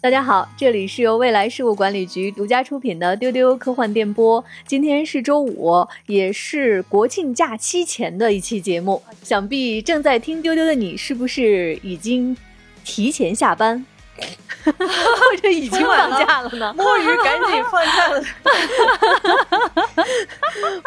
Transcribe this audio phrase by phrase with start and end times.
[0.00, 4.44] 大家好，这里是由未来事务管理局独家出品的丢丢科幻电波。
[4.64, 9.02] 今天是周五，也是国庆假期前的一期节目。
[9.24, 12.36] 想必正在听丢丢的你，是不是已经
[12.84, 13.84] 提前下班，
[14.62, 16.72] 或者已经放假了呢？
[16.76, 18.22] 摸鱼赶紧放假了。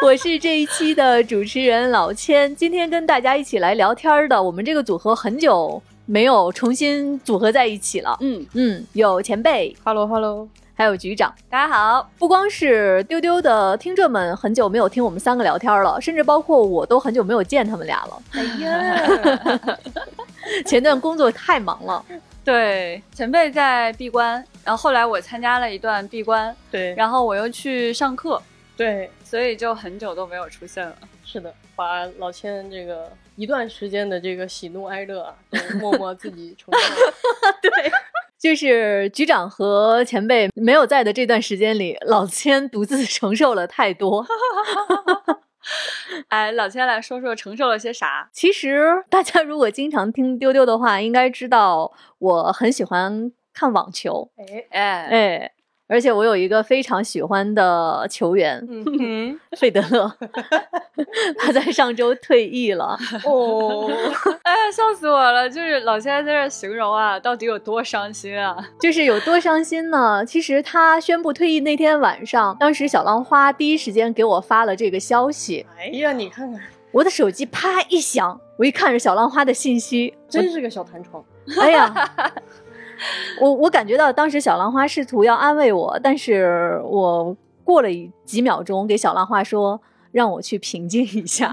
[0.00, 5.82] 我是这一期的主持人老千，今天跟大家一起来聊天的，我们这个组合很久。
[6.06, 8.16] 没有重新组合在一起了。
[8.20, 12.10] 嗯嗯，有前辈，Hello Hello，还有局长，大家好。
[12.18, 18.22] 不光是丢丢的听众们很久没有听我们三个聊天了，甚至包括我都很久没有见他们俩了。
[18.32, 19.78] 哎呀，
[20.66, 22.04] 前段工作太忙了。
[22.44, 28.42] 对，前辈在闭关，然后后来我参加了一段闭关，对，然后我又去上课，
[28.76, 30.96] 对，所以就很久都没有出现了。
[31.24, 33.08] 是的，把老千这个。
[33.36, 36.80] 一段时间的这个喜怒哀乐，都默默自己承受。
[37.62, 37.70] 对，
[38.38, 44.26] 就是局长和前辈没有在的这段时间里，老千独自承受了太多。
[46.28, 48.28] 哎，老千来说说承受了些啥？
[48.32, 54.30] 其实大家如果经常听丢丢的话，应该知道我很喜欢看网球。
[54.36, 55.52] 哎哎哎。
[55.92, 58.66] 而且我有一个非常喜欢的球员，
[59.58, 60.10] 费德勒，
[61.38, 62.98] 他在上周退役了。
[63.26, 63.86] 哦，
[64.42, 65.46] 哎呀，笑死我了！
[65.50, 68.56] 就是老千在这形容啊，到底有多伤心啊？
[68.80, 70.24] 就是有多伤心呢？
[70.24, 75.66] 其实他宣布退役那天晚上，当时小浪花第一时间给我发了这个消息。
[75.78, 76.58] 哎呀，你看看，
[76.90, 81.22] 我的手机啪一响，我一看是小浪花的信息，真是个小弹窗。
[81.60, 82.10] 哎呀！
[83.40, 87.88] 我我感觉到当时小浪花试图要安慰我，但是我过了
[88.24, 91.50] 几秒钟给小浪花说让我去平静一下，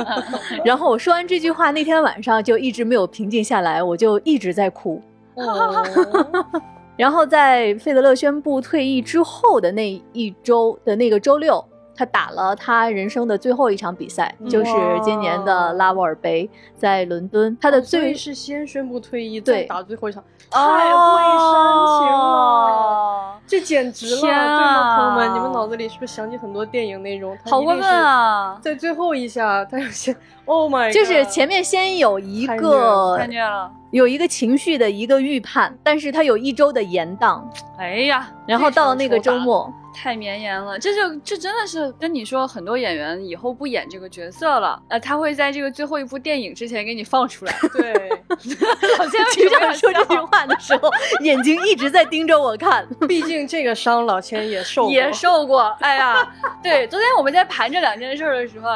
[0.64, 5.00] 然后我说完这句话，那天晚上就一直没有平静下来，我就一直在哭。
[6.96, 11.64] 然后在费德勒宣布退役之后的那一周的那个周六。
[12.00, 14.72] 他打了他人生的最后一场比赛，就是
[15.02, 17.54] 今年的拉沃尔杯，在伦敦。
[17.60, 24.20] 他的最是先宣布退役，再打最后一场，太会煽情了，这简直了！
[24.22, 27.36] 对吗，朋友们，你们脑子里是不是想起很多电影内容？
[27.44, 28.58] 好过分啊！
[28.62, 30.16] 在最后一下，他要先
[30.50, 37.48] ，Oh my，就是前面先有一个看见了，有一个情绪的一个预判，但是他有一周的延档。
[37.78, 39.72] 哎呀，然后到了那个周末。
[39.92, 47.52] 太绵延了，这就这真的是跟你说，很多演员以后不演这个角色了，呃，他会在这个最后一部电影之前给你放出来。
[47.72, 48.08] 对，
[48.96, 50.88] 好像 局长说这句话的时候，
[51.22, 52.86] 眼睛一直在盯着我看。
[53.08, 55.76] 毕竟这个伤老千也受过，也受过。
[55.80, 56.26] 哎呀，
[56.62, 58.68] 对，昨天我们在盘这两件事的时候。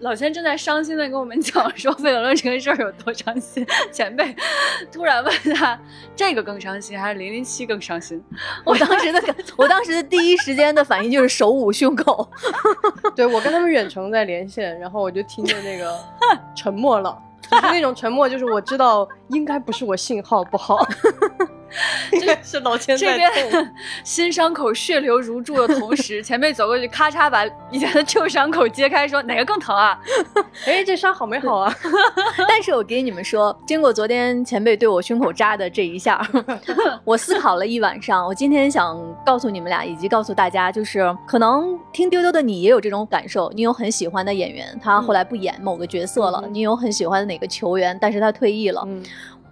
[0.00, 4.34] 老千正在伤心的跟我们讲说费德勒这个事儿有多伤心，前辈
[4.92, 5.78] 突然问他
[6.14, 8.22] 这个更伤心还是零零七更伤心？
[8.64, 9.20] 我当时的
[9.56, 12.28] 我当时的第一时间的反应就是手捂胸口。
[13.16, 15.98] 对我跟他们远程在连线，然后我就听见那个
[16.54, 17.18] 沉默了，
[17.50, 20.78] 就是那种沉默，就是我知道应该不是我信号不好。
[22.10, 23.30] 这是老千这边
[24.04, 29.98] 新 伤口血流如注的同时，前辈走过去，咔嚓把以前的旧伤口揭开，说哪个更疼啊？
[30.66, 31.74] 哎，这伤好没好啊？
[32.48, 36.26] 但是我给你们说，经过昨天前辈对我胸口扎的这一下，
[37.04, 38.26] 我思考了一晚上。
[38.26, 48.86] 我今天想告诉你们俩，以及告诉大家，就是可能听丢丢的你也有这种感受，你有很喜欢的演员，他后来不演某个角色了；你有很喜欢的哪个球员，但是他退役了。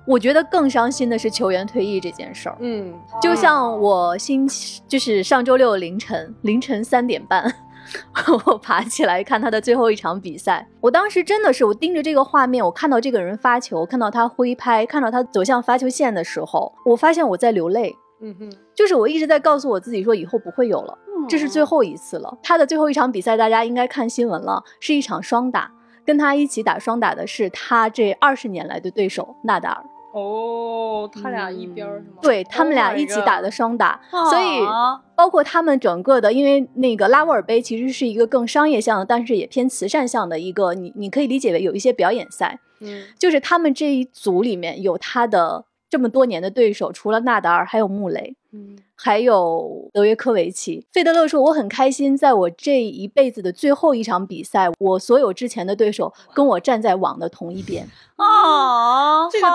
[0.06, 2.56] 我觉得更伤心的是球员退役这件事儿。
[2.60, 7.52] 嗯，就像我星期就是上周六凌晨凌晨三点半，
[8.46, 10.66] 我爬起来看他的最后一场比赛。
[10.80, 17.96] 我当时真的是我盯着这个画面，我看到这个人发球，看到他挥拍，看到他走向发球线的时候，我发现我在流泪。
[18.20, 20.96] 嗯哼，就是我一直在告诉我自己说，以后不会有了，
[21.28, 22.38] 这是最后一次了。
[22.42, 25.70] 他的最后一场比赛，大家应该看新闻了，是一场双打，
[26.06, 29.84] 跟他一起打双打的是他这二十年来的对手纳达尔。
[30.18, 32.16] 哦，他俩一边是吗？
[32.22, 34.66] 对他们俩一起打的双打，所以
[35.14, 50.86] 包括他们整个的，因为那个拉沃尔杯其实是一个更商业向的，但是也偏慈善向的一个，你你可以理解为有一些表演赛，嗯，就是他们这一组里面有他的这么多年的对手，除了纳达尔还有穆雷，嗯，还有德约科维奇。
[50.90, 57.86] 费德勒说：“我很开心，在我这一辈子的最后一场比赛，我所有之前的对手跟我站在网的同一边。”
[58.16, 59.46] 哦，这个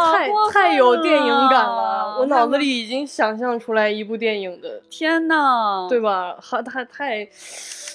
[0.95, 6.37] 有电影感了，我脑子里已经想象出来一部电影的，天呐，对吧？
[6.41, 7.25] 好，太太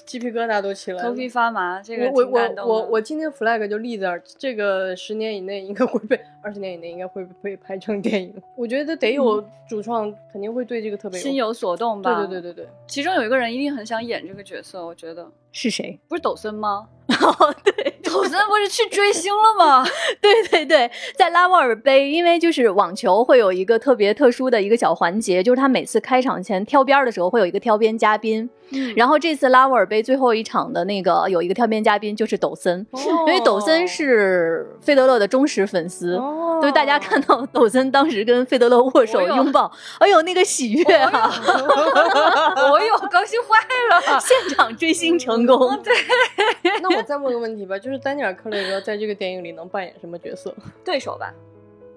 [0.06, 1.14] 鸡皮疙瘩都起来了头。
[1.14, 8.32] 皮发麻，这个我我我我今天 flag 就立在这儿，这个十年以内应该会被，二十年以内应该会被拍成电影。
[8.56, 12.24] 我觉得得有主创肯定会对这个特别心有所动吧？
[12.26, 15.98] 对对对对对，其中有一个人一定很想演这个角色，我觉得是谁？
[16.08, 16.86] 不是抖森吗？
[17.08, 19.86] 哦， 对，祖森不是去追星了吗？
[20.20, 36.16] 对对对，在拉沃尔杯，因为就是网球会有一个特别特殊的一个小环节，就是他每次开场前挑边的时候会有一个挑边嘉宾，嗯然后这次拉沃尔杯最后一场的那个有一个跳边嘉宾就是抖森，因为抖森是费德勒的忠实粉丝。
[36.16, 39.70] 哦所以大家看到抖森当时跟费德勒握手拥抱，
[40.00, 41.30] 哎呦那个喜悦啊！
[42.72, 43.58] 我哟，高兴坏
[43.90, 44.00] 了。
[44.18, 45.92] 现场追星成功，对，
[46.80, 50.54] 那我再问个问题吧，就是丹尼尔·克雷格在这个电影里能扮演什么角色？
[50.82, 51.30] 对手吧，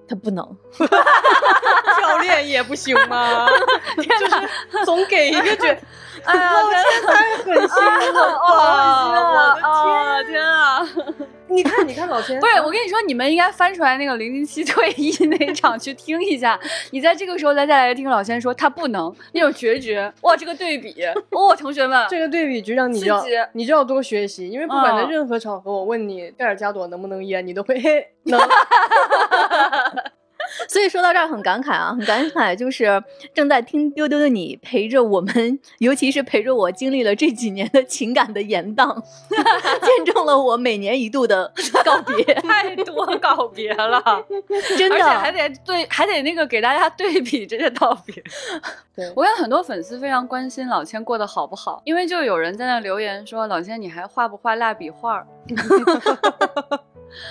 [0.09, 0.43] 他不能，
[2.01, 3.47] 教练也不行吗？
[3.97, 5.79] 就是总给一个觉，
[6.23, 6.53] 哎呀，
[7.05, 9.07] 太狠心了吧！
[9.07, 10.87] 我的啊天啊！
[11.51, 16.59] 你看，你看老千，不是，我跟你说，你们应该翻出来那个零零七退役那场去听一下。
[16.91, 20.95] 你在这个时候再再来听老先说他不能那种决绝，哇，这个对比，
[21.31, 23.23] 哇，同学们，这个对比局让你要
[23.53, 28.39] 你就要多学习，因为不管在嗯任何场合，我问你盖尔加朵能不能演，你都会嘿能。
[30.67, 33.03] 所以说到这儿很感慨啊，很感慨，就是
[33.35, 41.51] 正在听丢丢的你陪着我们，尤其是陪着我经历了这几年的情感的延宕， 见证了我每年一度的
[41.83, 44.01] 告别， 太多告别了，
[44.77, 45.31] 真而且还。
[45.31, 48.15] 得对，还得那个给大家对比这些道别。
[48.95, 55.23] 对我有很多粉丝非常关心老千过得好不好，因为就有人在那留言说老千你还画不画蜡笔画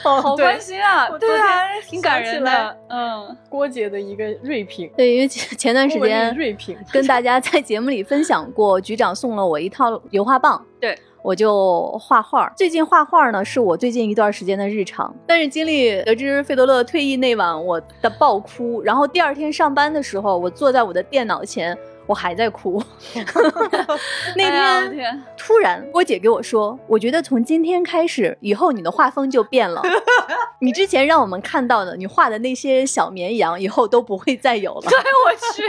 [0.05, 0.21] 儿？
[0.21, 3.37] 好关心啊，我对啊，挺感人的，嗯。
[3.49, 10.65] 郭姐的一个锐评，对，因为前前段时间锐评，跟大家在节目里分享过，局长送了我一套油画棒。
[10.81, 10.99] 对。
[11.21, 15.13] 我就画画，最近画画呢是我最近一段时间的日常。
[15.27, 21.77] 但是经历得知费德勒退役那晚我的爆哭，然后第二天上班的时候，我坐在我的电脑前，
[22.09, 22.83] 我还在哭。
[24.35, 29.83] 那天天突然郭姐给我说，我觉得从今天开始，以后你的画风就变了。
[30.61, 34.91] 你之前让我们看到的你画的那些小绵羊，以后都不会再有了。
[34.91, 35.63] 哎我去，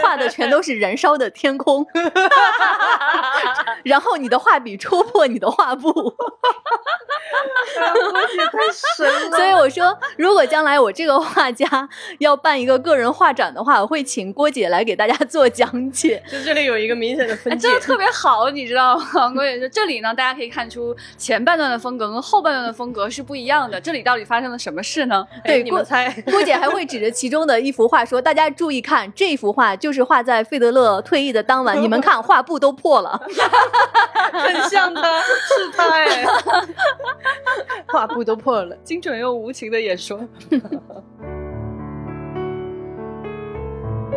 [0.00, 1.86] 画的全都是燃烧的天空，
[3.82, 6.14] 然后你的画笔戳破你的画布，郭
[8.30, 8.58] 姐太
[8.96, 9.36] 神了。
[9.36, 11.66] 所以我说，如果将来我这个画家
[12.18, 16.22] 要办一个个人画展的话，我会请郭姐来给大家做讲解。
[16.30, 19.32] 就这里有一个明显的哎分界真，的特别好，你知道吗？
[19.36, 23.80] 我也是，这里呢，大家可以看出前半段的风格跟后半段的风格是不一样的。
[23.80, 25.26] 这里到底发生了什么事呢？
[25.44, 33.20] 哎对你们猜， 郭姐还会指着其中的一幅画说：“大家注意看，这幅画就是画在费德勒退役的当晚，你们看画布都破了。
[34.32, 36.24] 很像他，是他哎，
[37.88, 38.76] 画布都破了。
[38.84, 40.18] 精准又无情的演说。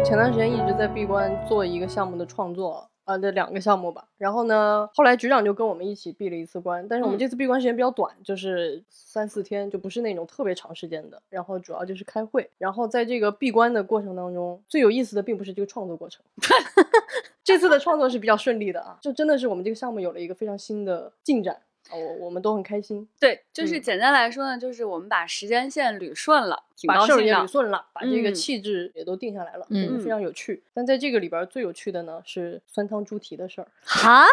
[0.06, 4.08] 前段时间一直在闭关做一个项目的创作，啊，这两个项目吧。
[4.20, 11.20] 然后呢，后来局长就跟我们一起闭了一次关，但是我们嗯这次闭关时间比较短，就是三四天，就不是那种特别长时间的。
[11.28, 12.48] 然后主要就是开会。
[12.60, 16.24] 然后在这个闭关的过程当中，最有意思的并不是这个创作过程，
[17.44, 21.60] 这次的创作是比较顺利的啊，就真的是我们这个项目有了一个非常新的进展
[21.90, 29.66] 啊，我我们都很开心，对，就是嗯简单来说呢，就是我们把时间线捋顺了，挺把事儿也捋顺了，把这个嗯气质也都定下来了，
[30.04, 30.64] 非常有趣。
[30.74, 34.26] 但在这个里边儿最有趣的呢是酸汤猪蹄的事儿。”哈，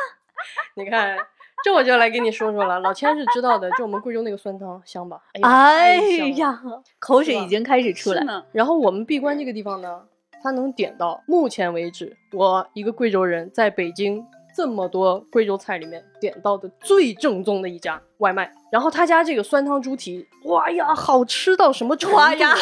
[0.75, 1.17] 你看，
[1.63, 2.81] 这我就来跟你说说了。
[2.81, 5.23] 老千是知道的，就我们贵州那个酸汤香吧？
[5.35, 6.77] 哎呀，哎香了。
[6.77, 8.21] 呀，口水已经开始出来。
[8.21, 8.45] 是呢。
[8.53, 10.07] 然后我们闭关这个地方呢，
[10.43, 18.51] 它能点到目前为止，我一个贵州人在北京这么多贵州菜里面点到的最正宗的一家外卖。
[18.71, 22.17] 然后他家这个酸汤猪蹄，哇呀，好吃到什么程度？
[22.17, 22.55] 哇呀，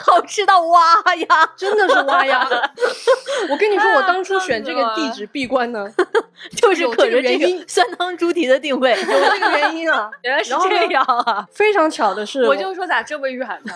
[0.00, 0.80] 好吃到哇
[1.16, 1.52] 呀！
[1.56, 2.48] 真的是哇呀！
[3.50, 5.92] 我跟你说，我当初选这个地址闭关呢，
[6.56, 8.90] 就是有可着这这个原因酸汤猪蹄的定位。
[9.00, 10.10] 有这个原因啊。
[10.22, 11.46] 原来是这样啊！
[11.52, 13.72] 非常巧的是，我就说咋这么远呢？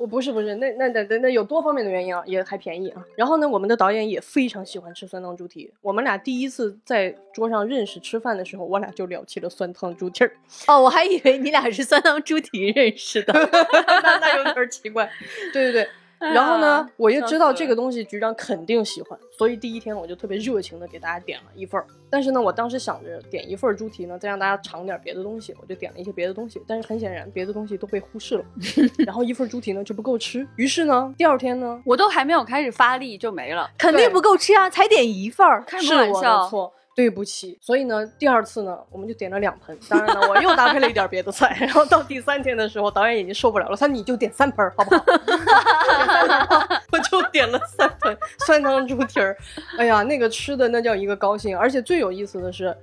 [0.00, 3.02] 我不是不是，那那那那那有多方面的原因啊，也还便宜啊。
[3.16, 5.70] 然后呢，我们的导演也非常喜欢吃酸汤猪蹄。
[5.82, 10.32] 我们俩第一次在桌上认识吃饭的时候，我俩就聊起了酸汤猪蹄儿，
[10.66, 13.32] 哦，我还以为你俩是酸汤猪蹄认识的。
[13.32, 15.10] 那那有点奇怪。
[15.52, 15.88] 对对对，
[16.34, 21.86] 然后呢啊，我又知道这个东西局长肯定喜欢，所以第一天我就特别热情的给大家点了一份儿。
[22.10, 26.60] 但是呢，我当时想着点一份儿猪蹄呢，再让大家尝点儿别的东西，我就点了一些别的东西。
[26.66, 28.44] 但是很显然，别的东西都被忽视了，
[29.06, 30.46] 然后一份儿猪蹄呢就不够吃。
[30.56, 35.62] 于是呢，第二天呢，我都还没有开始发力就没了，肯定不够吃啊，才点一份儿。
[35.66, 36.72] 开什么玩笑？
[36.98, 39.78] 对不起，所以呢，第二次呢，我们就点了两盆。
[39.88, 41.56] 当然了，我又搭配了一点别的菜。
[41.60, 45.04] 然后到第三天的时候，导演已经受不了了，他说你就点三盆好不好？
[46.90, 49.36] 我就点了三盆酸汤猪蹄儿。
[49.78, 52.76] 哎呀，那个吃的那叫一个高兴，而且最有意思的是，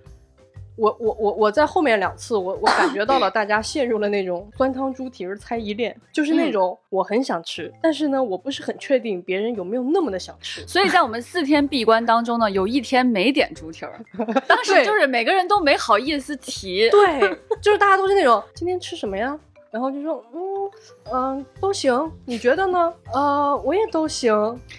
[0.76, 10.66] 我我我我在后面两次，我我感觉到了 大家陷入了那种酸汤猪蹄儿猜疑链，就是那种我很想吃，但是呢，我不是很确定别人有没有那么的想吃。
[10.68, 14.00] 所以在我们四天闭关当中呢，有一天没点猪蹄儿，
[14.48, 16.90] 当时就是每个人都没好意思提。
[16.90, 17.20] 对，
[17.62, 19.38] 就是大家都是那种今天吃什么呀？
[19.76, 20.72] 然后就说嗯
[21.12, 22.94] 嗯、都行，你觉得呢？
[23.14, 24.34] 呃，我也都行。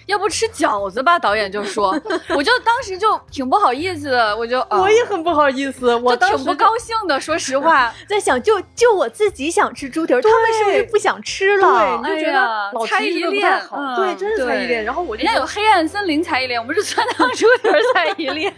[0.07, 1.19] 要不吃饺子吧？
[1.19, 1.91] 导演就说，
[2.35, 7.93] 我就当时就挺不好意思的，我就、啊我也很不好意思，我就挺不高兴的，说实话。
[8.09, 12.01] 在想，就就我自己想吃猪蹄儿，他们是不是不想吃了？
[12.01, 14.83] 对，你就觉哎呀得老猜疑提这个不太链好，嗯对，真是猜疑对链。
[14.83, 18.51] 然后我就人家有黑暗森林猜疑链，我们是酸汤猪蹄儿猜疑链，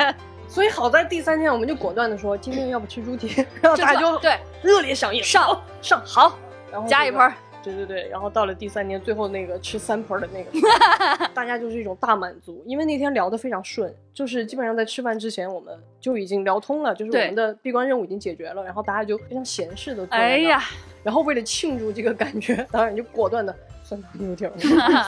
[0.50, 4.38] 所以好在第三天我们就果断的说， 今天要不吃猪蹄， 然后大家就对。
[4.62, 5.62] 热烈响应，上。
[5.82, 6.38] 上，好。
[6.72, 7.34] 然后加一盆儿。
[7.62, 20.28] 对对对，然后到了第三天，最后那个吃三盆儿的那个， 大家就是一种大满足，因为那天聊得非常顺，就是基本上在吃饭之前我们就已经聊通了，就是我们的闭关任务已经解决了，然后大家就非常闲适的坐在那儿。
[20.28, 20.64] 哎呀，
[21.04, 23.54] 然后为了庆祝这个感觉，导演就果断的
[23.84, 24.54] 酸汤牛蹄儿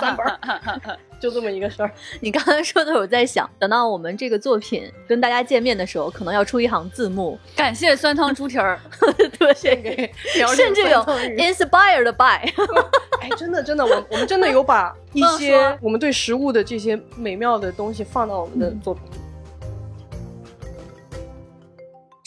[0.01, 1.91] 三盆儿，就这么一个事儿。
[2.19, 8.79] 你刚才说的，我在想，等到我们这个作品跟大家见面的时候，可能要出一行字幕， 感谢酸汤猪蹄儿。
[9.37, 10.11] 对，献给
[10.55, 10.99] 甚至有
[11.37, 12.51] inspired by。
[13.21, 19.17] 哎，真的真的，我我们真的有把一些我们对食物的这些美妙的东西放到我们的作品里。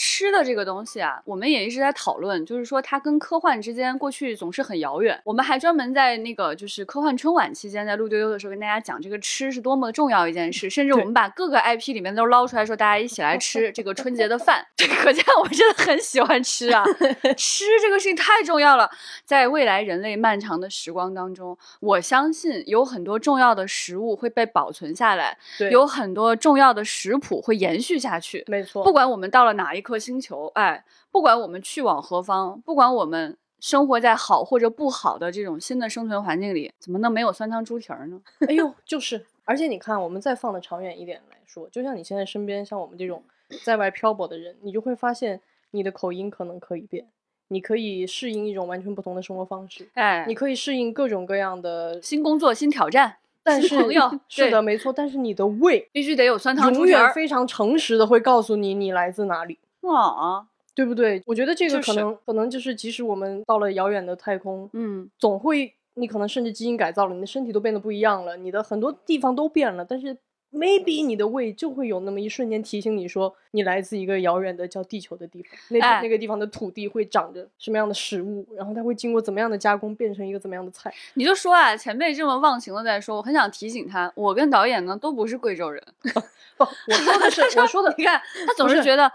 [0.04, 5.18] 吃的这个东西啊，我们也一直在讨论，就是说它跟科幻之间过去总是很遥远。
[5.25, 14.66] 我们还专门在那个就是科幻春晚期间，在录丢丢的时候跟大家讲这个吃是多么重要一件事，甚至我们把各个 IP 里面都捞出来说，大家一起来吃这个春节的饭。
[14.76, 16.84] 这可见我真的很喜欢吃啊，
[17.34, 18.90] 吃这个事情太重要了。
[19.25, 28.44] 在未来人类漫长的时光当中，我相信有很多重要的食物会被保存下来，对，有很多重要的食谱会延续下去。
[28.49, 38.20] 没错，不管我们到了哪一颗星球，哎，不管我们去往何方，不管我们生活在好或者不好的这种新的生存环境里，怎么能没有酸汤猪蹄儿呢？
[38.48, 43.22] 哎呦， 就是，而且你看，我们再放的长远一点来说，就像你现在身边像我们这种
[43.64, 47.06] 在外漂泊的人，你就会发现你的口音可能可以变，
[47.46, 59.58] 你可以适应一种完全不同的生活方式，哎，你可以适应各种各样的，新工作、新挑战，但是朋友 是的，没错，但是你的胃必须得有酸汤猪永蹄儿远非常诚实的会告诉你你来自哪里。
[59.92, 61.22] 啊，对不对？
[61.26, 70.16] 我觉得这个就是可能、可能就是，即使我们到了遥远的太空，嗯，总会你可能甚至基因改造了，你的身体都变得不一样了，你的很多地方都变了，但是
[70.52, 80.92] maybe 你的胃就会有那么一瞬间提醒你说，你来自一个遥远的叫地球的地方，那、哎那个地方的土地会长着什么样的食物，然后它会经过怎么样的加工，变成一个怎么样的菜。
[81.14, 85.82] 你就说啊，前辈这么忘情的在说，我很想提醒他，我跟导演呢都不是贵州人。
[86.56, 89.10] 不，我说的是我说的 你看他总是觉得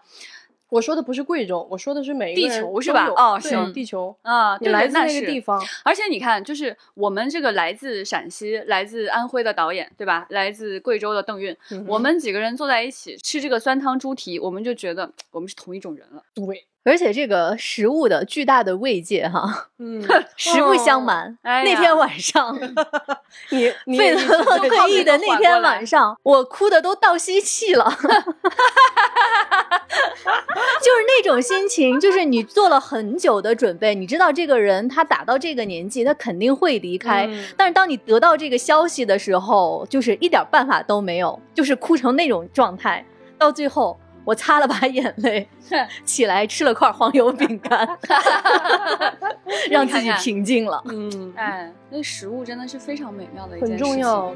[0.69, 4.15] 我说的不是贵州，我说的是每一个地球是吧哦行地球。
[4.21, 10.27] 啊，你来自那个地方，而且你看，就是我们这个来自陕西、来自安徽的导演，对吧？
[10.29, 16.23] 来自贵州的邓韵，嗯我们几个人坐在一起吃这个酸汤猪蹄，我们就觉得我们是同一种人了。
[16.33, 20.01] 对，而且这个食物的巨大的慰藉哈，嗯，
[20.37, 22.57] 实不相瞒，哎那天晚上
[23.51, 28.09] 你 你费也德勒一直回忆的那天晚上，我哭的都倒吸气了，就是
[31.05, 43.05] 那种心情，就是你做了很久的准备，你知道这个人他打到这个年纪，他肯定会离开，嗯但是当你得到这个消息的时候，就是一点办法都没有，就是哭成那种状态，
[43.37, 43.99] 到最后。
[44.29, 45.49] 我擦了把眼泪，
[46.05, 47.97] 起来吃了块黄油饼干
[49.71, 50.79] 让自己平静了。
[50.85, 53.93] 嗯，哎，那食物真的是非常美妙的一件很事情。
[53.93, 54.35] 重要。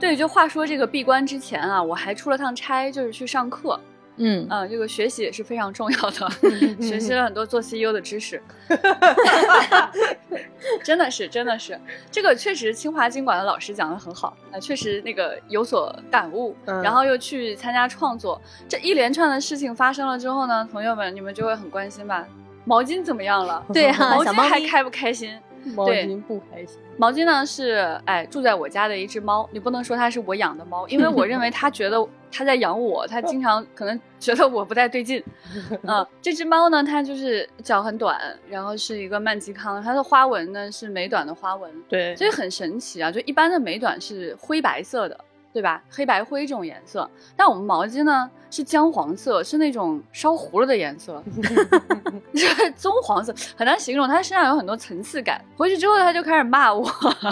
[0.00, 3.78] 对，就话说这个闭关之前啊，我还出了趟差，就是去上课。
[4.22, 6.30] 嗯嗯、这个学习也是非常重要的，
[6.80, 8.40] 学习了很多做 CEO 的知识。
[10.84, 11.78] 真的是，真的是，
[12.10, 22.26] 这个确实清华经管的老师讲的很好啊、确实那个有所感悟，嗯然后又去参加创作，这一连串的事情发生了之后呢，朋友们你们就会很关心吧？
[22.66, 23.64] 毛巾怎么样了？
[23.72, 25.36] 对啊毛巾还开不开心？
[25.74, 26.78] 毛对巾不开心。
[26.96, 35.22] 毛巾呢是哎住在我家的一只猫，你不能说它是我养的猫，因为我认为它觉得 它在养我，它经常可能觉得我不太对劲。
[35.82, 43.10] 嗯， 这只猫呢，它就是脚很短，然后是一个曼吉康，它的花纹呢是美短的花纹，对所以很神奇啊。
[43.10, 45.18] 就一般的美短是灰白色的，
[45.52, 45.82] 对吧？
[45.90, 51.22] 黑白灰这种颜色，但我们毛巾呢是姜黄色，是那种烧糊了的颜色，
[52.34, 54.06] 是棕黄色，很难形容。
[54.06, 55.44] 它身上有很多层次感。
[55.56, 56.88] 回去之后，它就开始骂我。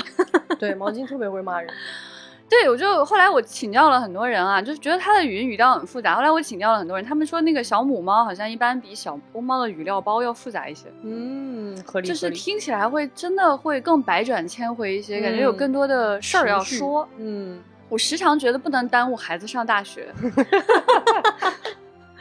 [0.58, 1.70] 对，毛巾特别会骂人。
[2.50, 6.16] 对，我就后来我请教了很多人啊，就是觉得它的语音语调很复杂。
[6.16, 12.08] 后来我请教了很多人，他们说那个小母猫好像一般比小公猫的语料包要复杂一些，嗯，合理。
[12.08, 17.06] 就是听起来会真的会更百转千回一些，感觉有更多的事儿要说。
[17.18, 20.12] 嗯，我时常觉得不能耽误孩子上大学。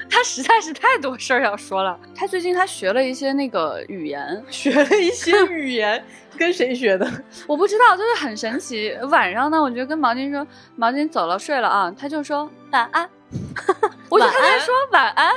[0.10, 2.00] 他实在是太多事儿要说了。
[2.16, 6.02] 他最近他学了一些那个语言，学了一些语言，
[6.38, 7.06] 跟谁学的？
[7.46, 8.98] 我不知道，就是很神奇。
[9.10, 10.48] 晚上呢，我就跟毛巾说
[10.78, 13.08] ：“毛巾走了，睡了啊。”他就说晚安。
[14.10, 15.34] 我就跟他在说晚安。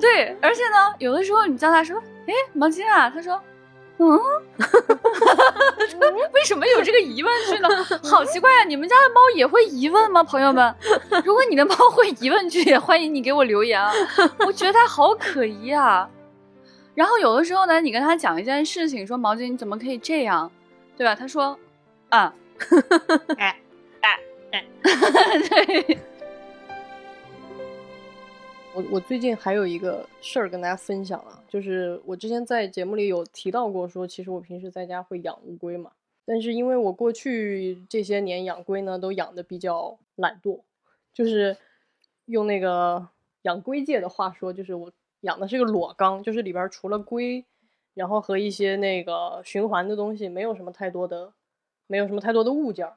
[0.00, 3.42] 对，而且呢，有的时候你叫他说：“哎，毛巾啊。”他说
[4.02, 4.20] ：“嗯。”
[6.32, 7.68] 为什么有这个疑问句呢？
[8.02, 8.64] 好奇怪啊！
[8.64, 10.74] 你们家的猫也会疑问吗，朋友们？
[11.24, 13.92] 如果你的猫会疑问句，也欢迎你给我留言啊！
[14.46, 16.08] 我觉得它好可疑啊。
[16.94, 20.50] 然后有的时候呢，你跟他讲一件事情，说毛巾你怎么可以这样，
[20.96, 21.14] 对吧？
[21.14, 21.58] 他说，
[22.10, 22.34] 啊，
[23.38, 23.56] 哎
[24.00, 24.18] 哎
[24.52, 24.66] 哎，
[25.48, 25.98] 对，
[28.74, 35.92] 我我最近还有一个事儿跟大家分享啊，就是我之前在节目里有提到过，说其实我平时在家会养乌龟嘛，
[36.24, 40.62] 但是因为我过去这些年养龟呢，都养的比较懒惰，
[41.12, 41.54] 就是
[42.24, 43.08] 用那个
[43.42, 47.44] 养龟界的话说，就是我养的是个裸缸，就是里边除了龟，
[47.92, 51.34] 然后和一些那个循环的东西，没有什么太多的，
[51.86, 52.96] 没有什么太多的物件儿。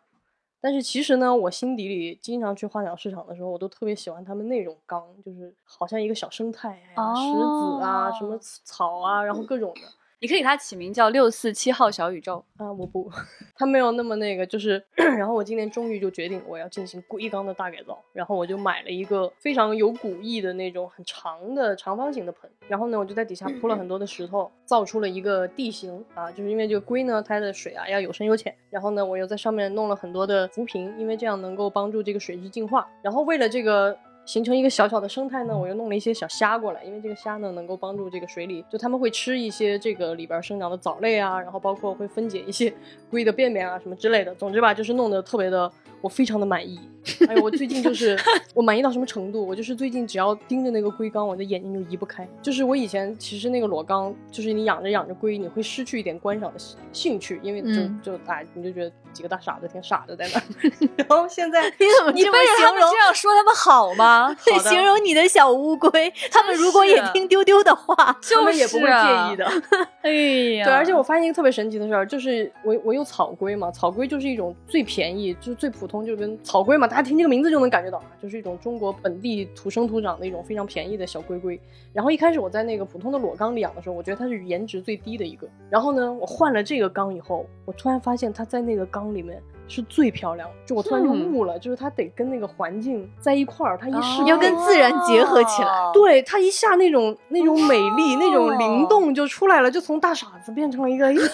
[0.65, 9.81] 但是其实呢，我心底里经常去花鸟市场的时候，我都特别喜欢他们那种缸，就是好像一个小生态，哎呀，石子啊，什么哦草啊，然后各种的。
[10.19, 12.43] 你可以给它起名叫六四七号小宇宙。
[12.57, 13.11] 啊，我不，
[13.55, 33.97] 它没有那么那个，就是， 然后我今年终于就决定我要进行龟缸的大改造，然后我就买了一个非常有古意的那种很长的长方形的盆，然后呢，我就在底下铺了很多的石头，造出了一个地形啊，就是因为这个龟呢，它的水啊要有深有浅，然后呢，我又在上面弄了很多的浮萍，因为这样能够帮助这个水质净化，然后为了这个。
[34.25, 42.73] 形成一个小小的生态呢，我又弄了一些小虾过来，因为这个虾呢能够帮助这个水里，就它们会吃一些这个里边生长的藻类啊，然后包括会分解一些
[43.09, 44.33] 龟的便便啊什么之类的。
[44.35, 46.79] 总之吧，就是弄得特别的，我非常的满意。
[47.29, 48.17] 哎呦，我最近就是
[48.55, 49.45] 我满意到什么程度？
[49.45, 52.27] 我就是最近只要盯着那个龟缸，我的眼睛就移不开。
[52.41, 60.43] 就是我以前其实那个裸缸，就是你养着养着龟，你会失去一点观赏的兴兴趣，因为就、嗯就哎，你就觉得几个大傻子挺傻的在那儿。
[60.97, 62.75] 然后现在你怎么你背着他形容？
[62.75, 64.35] 们这样说他们好吗？
[64.51, 69.45] 好形容你的小乌龟，他们如果也听丢丢的话，他们也不会介意的。
[70.03, 70.11] 哎
[70.57, 81.59] 呀，对，而且我发现一个特别神奇的事儿，就是我我有草龟嘛，草龟就是一种最便宜，就是最普通，就跟草龟嘛，大家听这个名字就能感觉到啊，就是一种中国本地土生土长的一种非常便宜的小龟龟。
[81.93, 85.47] 然后一开始我在那个普通的裸缸里养的时候，我觉得它是颜值最低的一个。
[85.69, 91.25] 然后呢，我换了这个缸以后，我突然发现它在那个缸里面是最漂亮的，就我突然就嗯。
[91.33, 95.91] 悟了，就是它得跟那个环境在一块儿，它一适要跟自然结合起来哦。
[95.93, 98.87] 对它一下那种那种美丽、那种灵哦。
[98.89, 101.27] 动就出来了，就从大傻子变成了一个， 有点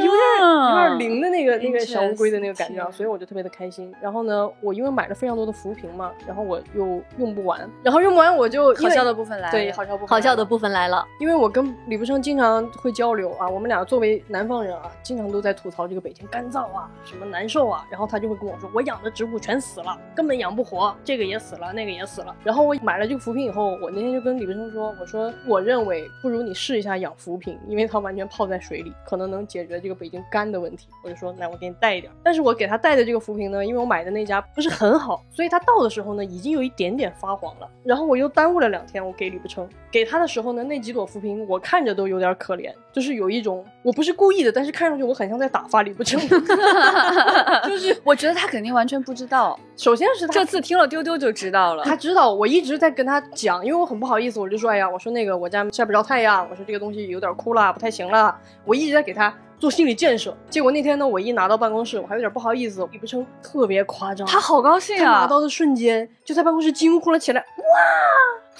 [0.00, 3.92] 有点灵的那个那个小乌龟的那个感觉啊，所以我就特别的开心。
[4.00, 11.06] 然后呢，我因为买了非常多的浮萍嘛，然后我又用不完，然后用不完我就好笑的部分来了，对好笑部分好笑的部分来了。
[11.18, 22.34] 因为我跟李不生经常会交流啊，我们俩作为南方人啊，经常都在吐槽这个北京干燥啊，什么难受啊，然后他就会跟我说，我养的植物全死了，根本养不活，这个也死了，那个也死了。
[22.44, 30.88] 然后我买了这个浮萍以后，我那天就跟李不生说，我说我认为不如你试一下养浮萍，因为它完全泡在水里，可能能解决这个北京干的问题。
[31.04, 32.12] 我就说，来我给你带一点。
[32.22, 37.68] 但是我给他带的这个浮萍呢，因为我买的那家不是很好，所以他到的时候呢，已经有一点点发黄了。
[37.84, 46.20] 然后我又耽误了两天，我给李不称，给他的时候呢，那几朵浮萍我看着都有点可怜，就是有一种我不是故意的，但是看上去我很像在打发李不称。
[47.68, 51.84] 就是我觉得他肯定完全不知道，首先是他这次听了丢丢就知道了。
[51.84, 60.36] 他知道我一直在跟他讲，因为我很不好意思，我就说，哎呀，我说那个我家晒不着太阳，我说这个东西有点枯了，不太行了，我一直在给他做心理建设。
[60.50, 65.26] 结果那天呢，我一拿到办公室，我还有点不好意思，李不称特别夸张，他好高兴啊拿啊！
[65.26, 67.44] 到的瞬间就在办公室惊呼了起来，哇，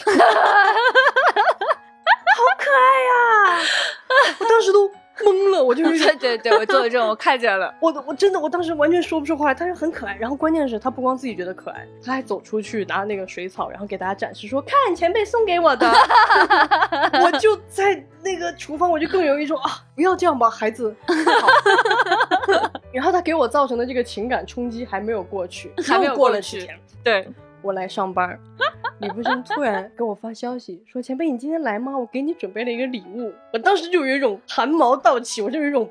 [2.34, 3.12] 好可爱呀、
[4.40, 4.90] 我当时都，我
[5.24, 7.74] 懵了，我就有一种对对对，我做了这种 我看见了。
[7.80, 15.90] 我我真的我当时完全说不出话来，他是很可爱，然后关键是他不光自己觉得可爱，他还走出去拿那个水草，然后给大家展示说看前辈送给我的，
[17.22, 20.94] 我就在那个厨房，我就更有一种啊不要这样吧，孩子。
[22.92, 27.26] 然后他给我造成的这个情感冲击还没有过去，还没有又过了几天，对，
[27.62, 28.38] 我来上班儿，
[29.02, 31.98] 李不生突然给我发消息说：“前辈，你今天来吗？
[31.98, 35.90] 我给你准备了一个礼物。”我当时就有一种汗毛倒起，我就有一种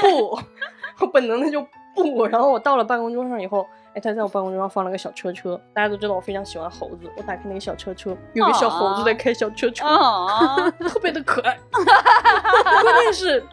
[0.00, 0.38] 不，
[1.04, 1.60] 我本能的就
[1.94, 2.24] 不。
[2.24, 11.58] 然后我到了办公桌上以后，哎，他在我办公桌上放了个小车车，大家都知道我非常喜欢猴子，我打开那个小车车，有个小猴子在开小车车，啊， 特别的可爱。
[11.72, 13.44] 关键是，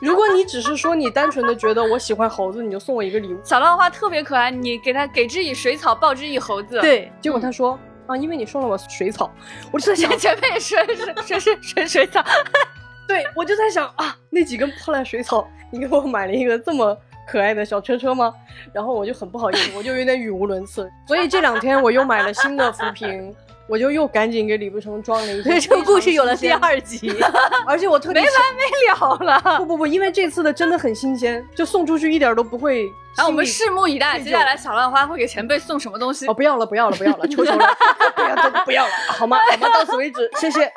[0.00, 3.40] 如果你只是说你单纯的觉得我喜欢猴子，你就送我一个礼物。
[3.42, 7.76] 小浪花特别可爱，你给他给之以水草，报之以猴子。，对，结果他说。
[8.06, 9.30] 啊，因为你送了我水草，
[9.72, 12.24] 我就在想，前辈水水水水水水草，
[13.08, 18.34] 对，我就在想啊，那几根破烂水草，你给我买了一个这么可爱的小车车吗？
[18.72, 20.90] 然后我就很不好意思，我就有点语无伦次。
[21.06, 23.34] 所以这两天我又买了新的浮萍，
[23.66, 25.58] 我就又赶紧给李不成装了一些。
[25.58, 27.10] 这个故事有了第，二集。
[27.66, 29.40] 而且我特别没完没了了。
[29.58, 32.84] 不不不，因为这次的真的很新鲜， 就送出去一点都不会。
[33.16, 36.34] 然后我们拭目以待，接下来小浪花会给前辈送什么东西哦，？
[36.34, 37.76] 不要了，不要了，不要了，求求了，
[38.16, 39.38] 不要，真的不要了，好吗？
[39.38, 39.68] 好吗？
[39.72, 40.70] 到此为止，谢谢。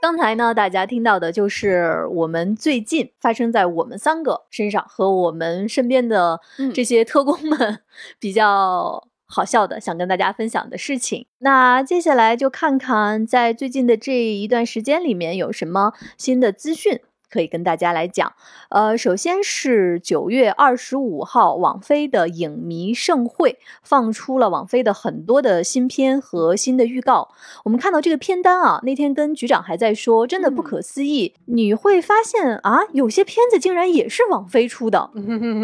[0.00, 7.80] 刚才呢，大家听到的就是我们最近发生在我们三个身上和我们身边的嗯这些特工们
[8.18, 11.26] 比较好笑的，想跟大家分享的事情。
[11.38, 17.00] 那接下来就看看在最近的这一段时间里面有什么新的资讯。
[17.30, 18.32] 可以跟大家来讲，
[18.70, 27.28] 呃，首先是九月二十五号，网飞的影迷盛会放出了网飞的很多的新片和新的预告。
[27.64, 31.34] 我们看到这个片单啊，那天跟局长还在说，真的不可思议。
[31.46, 35.10] 你会发现啊，有些片子竟然也是网飞出的。
[35.14, 35.22] 对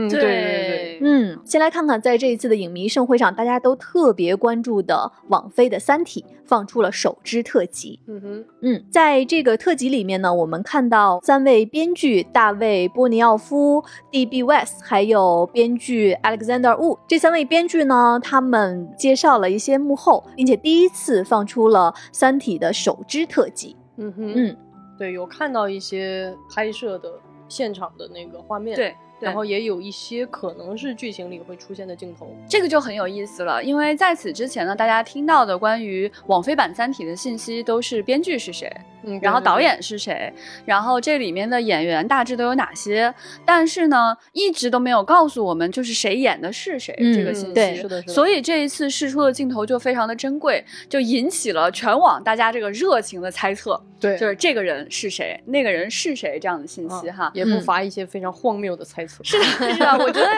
[0.09, 8.01] 对对，嗯，先来看看在这一次的影迷盛会上，大家都特别关注的网飞的《三体》放出了首支特辑。
[8.07, 14.43] 嗯哼，嗯，在这个特辑里面呢，我们看到三位编剧大卫·波尼奥夫、D.B.
[14.43, 23.77] West，还有编剧 Alexander Wu 这三位编剧呢，他们介绍了一些幕后，并且第一次放出了《三体》的首支特辑。
[23.97, 24.57] 嗯哼，嗯，
[24.99, 27.13] 对，有看到一些拍摄的
[27.49, 32.35] 现场的那个画面，对，对然后也有一些可能是剧情里会出现的镜头。
[32.49, 38.71] 这个就很有意思了，因为在此之前呢，大家听到的关于网飞版《三体》的信息都是编剧是谁，
[39.07, 40.33] 嗯然后导演是谁，
[40.65, 43.13] 然后这里面的演员大致都有哪些，
[43.45, 47.55] 但是呢，一直都没有告诉我们就是谁演的是谁、嗯这个信息。
[47.55, 48.13] 对是的，是的。
[48.13, 57.31] 所以这一次试出的镜头就非常的珍贵，就引起了全网大家这个热情的猜测，对，就是这个人是谁，那个人是谁这样的信息哈。
[57.33, 59.23] 也不嗯乏一些非常荒谬的猜测。
[59.25, 60.29] 是的，是的，我觉得，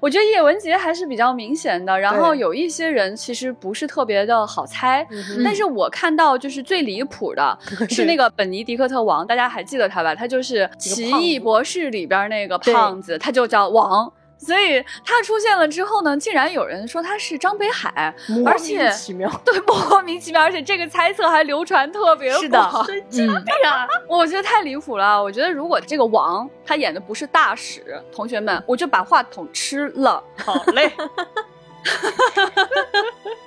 [0.00, 1.98] 我觉得叶文洁还是比较明显的。
[1.98, 5.06] 然后有一些人其实不是特别的好猜，
[5.44, 10.14] 但是我看到就是最离谱的 是那个本尼迪克特王，大家还记得他吧？
[10.14, 14.10] 他就是《奇异博士》里边那个胖子，他就叫王。
[14.40, 23.26] 所以他出现了之后呢，竟然有人说他是张北海，莫而且名其妙，对，莫名其妙，而且这个猜测还流传特别是的广嗯，
[23.64, 25.20] 呀，我觉得太离谱了。
[25.20, 30.22] 我觉得如果这个王他演的不是大使，同学们，我就把话筒吃了。
[30.36, 30.92] 好嘞。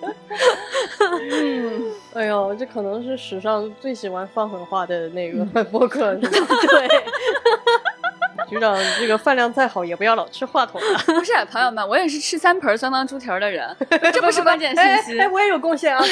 [0.02, 6.56] 嗯， 哎呦，这可能是史上最喜欢放狠话的那个播客，是吧？
[6.70, 6.88] 对，
[8.52, 11.00] 局长这个饭量再好，也不要老吃话筒了。
[11.06, 13.66] 不是，朋友们，我也是吃三盆酸汤猪蹄儿的人，
[14.12, 15.28] 这不是关键哎信息哎，。
[15.30, 16.04] 我也有贡献啊，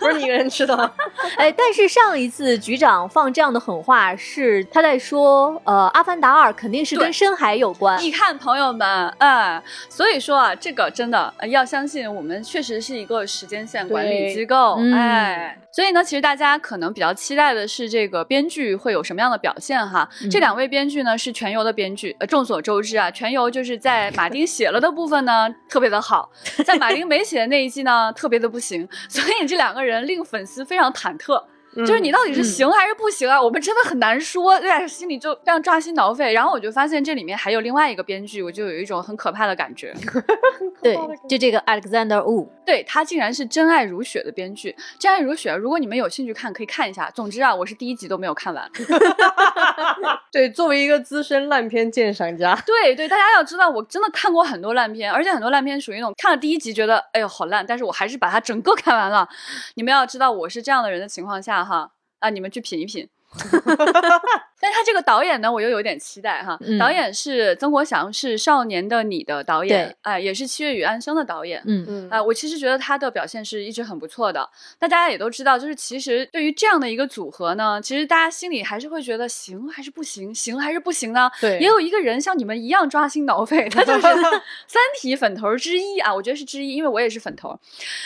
[0.00, 0.92] 不是你一个人吃的啊。
[1.38, 8.00] 哎，但是上一次局长放这样的狠话是他在说，呃，《阿凡达二》肯定是跟深海有关。
[8.02, 15.58] 你看，朋友们，哎，所以说啊，这个真的、呃要相信，我们确实是一个时间线管理机构，嗯哎。
[15.70, 20.08] 所以呢，其实大家可能比较期待的是这个编剧会有什么样的表现哈？
[20.22, 26.30] 嗯这两位编剧呢是全游的编编剧，呃，众所周知啊，全游就是在马丁写了的部分呢特别的好，
[26.64, 31.42] 在马丁没写的那一季呢特别的不行，所以这两个人令粉丝非常忐忑。
[31.76, 33.40] 就是你到底是嗯行还是不行啊？
[33.40, 34.86] 我们真的很难说，对吧？
[34.86, 36.32] 心里就非常抓心挠肺。
[36.32, 39.94] 然后我就发现这里面还有另外一个编剧，我就有一种很可怕的感觉。
[40.82, 40.96] 对，
[41.28, 45.54] 就这个 Alexander Wu，对他竟然是真爱如雪的编剧，真爱如雪。
[45.54, 47.10] 如果你们有兴趣看，可以看一下。
[47.10, 48.70] 总之啊，我是第一集都没有看完。
[50.30, 59.26] 对，作为一个资深烂片鉴赏家，对对，大家要知道，我真的看过很多烂片，而且很多烂片属于那种看了第一集觉得哎呦好烂，但是我还是把它整个看完了。
[59.74, 63.08] 你们要知道，我是这样的人的情况下哈，那，你们去品一品。
[64.60, 66.56] 但是他这个导演呢，我又有点期待哈。
[66.60, 71.62] 嗯导演是曾国祥，是《少年的你》的导演对，哎，也是《七月与安生》的导演。
[71.66, 74.48] 嗯嗯啊、我其实觉得他的表现是一直很不错的。
[74.80, 81.30] 那大家也都知道，就是其实对于这样的一个组合呢，其实大家心里还是会觉得行还是不行，行还是不行呢？
[81.40, 84.00] 对也有一个人像你们一样抓心挠肺，他就是
[84.66, 87.58] 三体粉头之一啊，我觉得是之一，因为我也是粉头。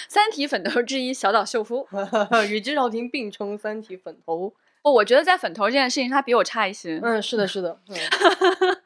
[0.08, 1.86] 三体粉头之一小岛秀夫，
[2.50, 4.52] 与之少廷并称三体粉头。
[4.82, 7.00] 不，我觉得在粉头这件事情，他比我差一些。
[7.02, 7.78] 嗯，是的，是的。
[7.88, 7.96] 嗯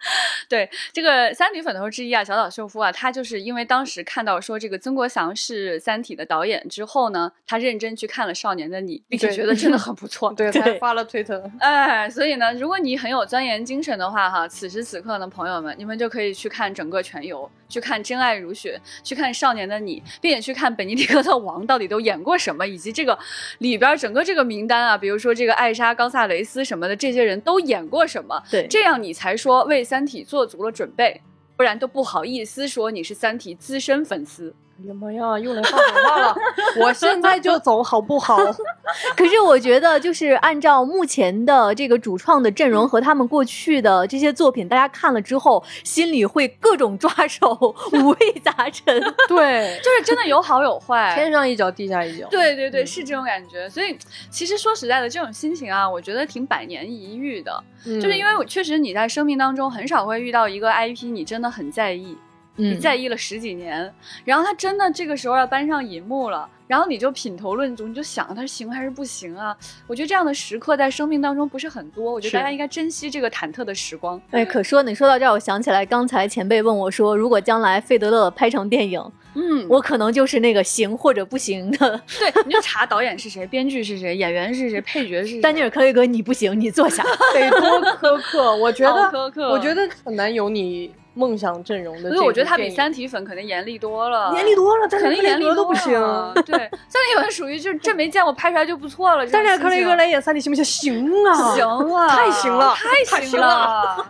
[0.48, 10.30] 对这个三体粉头之一啊，小岛秀夫啊，他就是因为当时看到说这个曾国祥是三体的导演之后呢，他认真去看了《少年的你》，并且觉得真的很不错。
[10.36, 11.42] 对，他发了推特。
[11.58, 18.78] 哎，所以呢，如果你很有钻研精神的话，哈，此时此刻呢，朋友们，你们就可以去看整个全游，去看《真爱如雪》，
[19.08, 23.18] 去看《少年的你》，并且去看本尼迪克特王到底都演过什么，以及这个
[23.58, 31.20] 里边整个这个名单啊，比如说这个艾莎·冈萨雷斯什么的，这些人都演过什么，对，这样你才说为《三体》做足了准备，
[31.56, 34.54] 不然都不好意思说你是《三体》资深粉丝。
[34.82, 36.34] 哎呀妈呀，又来放狠话了！
[36.80, 38.36] 我现在就走好不好？
[39.16, 49.00] 可是我觉得，就是按照目前的这个主创的阵容和他们过去的这些作品，大家看了之后，心里会各种抓手，五味杂陈。
[49.28, 52.26] 对，就是真的有好有坏，天上一脚，地下一脚。
[52.28, 53.68] 对对对，嗯是这种感觉。
[53.70, 53.96] 所以
[54.30, 57.62] 其实说实在的，这种心情啊，我觉得挺百年一遇的。
[57.86, 62.16] 嗯，就是因为我确实你在生命当中很少会遇到一个 IP，你真的很在意，
[62.56, 63.92] 你嗯，在意了十几年，
[64.24, 69.56] 然后他真的这个时候要搬上银幕了，然后你就品头论足，你就想他行还是不行啊？
[69.86, 74.20] 我觉得这样的时刻在生命当中不是很多，我觉得大家应该珍惜这个忐忑的时光。
[74.32, 79.02] 哎，可说你说到这儿，我想起来刚才前辈问我说，如果将来费德勒拍成电影，
[79.34, 82.02] 嗯，我可能就是那个行或者不行的。
[82.18, 85.40] 对，你就查导演是谁，编剧是谁，演员是谁，配角是谁。
[85.40, 87.02] 丹尼尔·克雷格，你不行，你坐下。
[87.32, 88.54] 得多苛刻。
[88.56, 92.10] 我觉得，苛刻我觉得很难有你梦想阵容的。
[92.10, 96.00] 所以我觉得他比三体粉肯定严厉多了，严厉多了，但是肯定严厉多都不行。
[96.00, 96.56] 了 对，
[96.88, 99.26] 三体粉属于就是这没见过拍出来就不错了。
[99.28, 100.64] 但是克雷心情格来演三体行不行？
[100.64, 104.06] 行啊，行啊，太行了太太行了。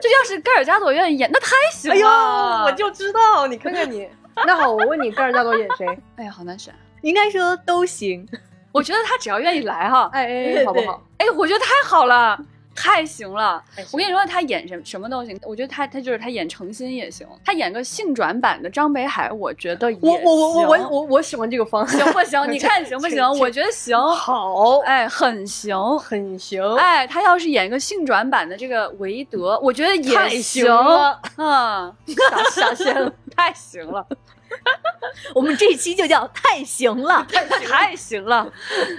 [0.00, 1.96] 这要是盖尔加朵愿意演，那太行了。
[1.96, 4.08] 哎呦，我就知道，你看看你。
[4.46, 5.86] 那好，我问你，盖尔加朵演谁？
[6.16, 6.72] 哎呀，好难选。
[7.02, 8.26] 应该说都行。
[8.70, 11.02] 我觉得他只要愿意来哈，哎哎，好不好？
[11.18, 12.38] 哎，我觉得太好了。
[12.78, 13.62] 太行了！
[13.92, 15.38] 我跟你说，他演什什么都行。
[15.42, 22.40] 我觉得他他就是他演程心也行，他演个性转版的张北海，我觉得也我我我我我我我喜欢这个方 案，行不行？
[22.52, 23.22] 你看行不行？
[23.38, 25.76] 我觉得行，好，哎，很行。
[25.98, 33.12] 很行，哎，他要是演一个性转版的这个韦德，我觉得也太行了，嗯， 下下线了。
[33.36, 34.04] 太行了，
[35.34, 37.26] 我们这一期就叫太行了。
[37.68, 38.50] 太行了，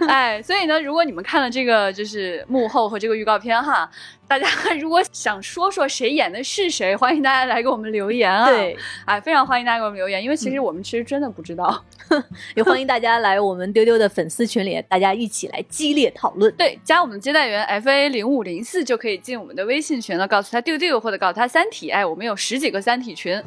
[0.08, 3.90] 哎，所以呢，如果你们看了这个就是幕后和这个预告片哈，
[4.28, 4.48] 大家
[4.80, 8.46] 如果想说说谁演的是谁，欢迎大家来给我们留言啊。
[8.48, 11.84] 对，哎，非常欢迎大家给我们留言，因为其实我们其实真的不知道。
[12.56, 16.54] 也欢迎大家来我们丢丢的粉丝群里，大家一起来激烈讨论。
[16.56, 23.42] 对，加我们的接待员 F A 零五零四就可以进我们的微信群了，告诉他丢丢或者告诉他三体，哎，我们有十几个三体群。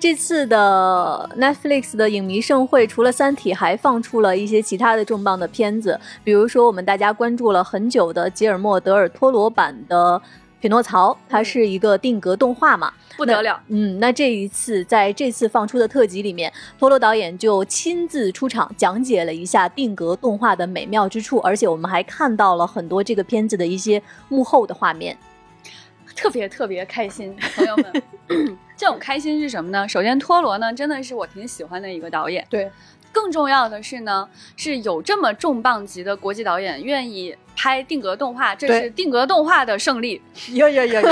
[0.00, 10.16] 这次的 Netflix 的影迷盛会，除了《三体》，还放出了一些其他的重磅的片子，比如说我们大家关注了很久的吉尔莫·德尔托罗版的
[10.60, 25.18] 《匹诺曹》，它是一个定格动画嘛，不得了，嗯，那这一次在这次放出的特辑里面，托罗导演就亲自出场讲解了一下定格动画的美妙之处，而且我们还看到了很多这个片子的一些幕后的画面。
[26.14, 28.58] 特别特别开心，朋友们。
[28.78, 29.86] 这种开心是什么呢？
[29.88, 32.46] 首先，托罗呢真的是我挺喜欢的一个导演。
[32.48, 32.70] 对，
[33.12, 41.08] 更重要的是呢，是有这么重磅级的国际导演愿意拍定格动画，这是定格动画的胜利，有有有有！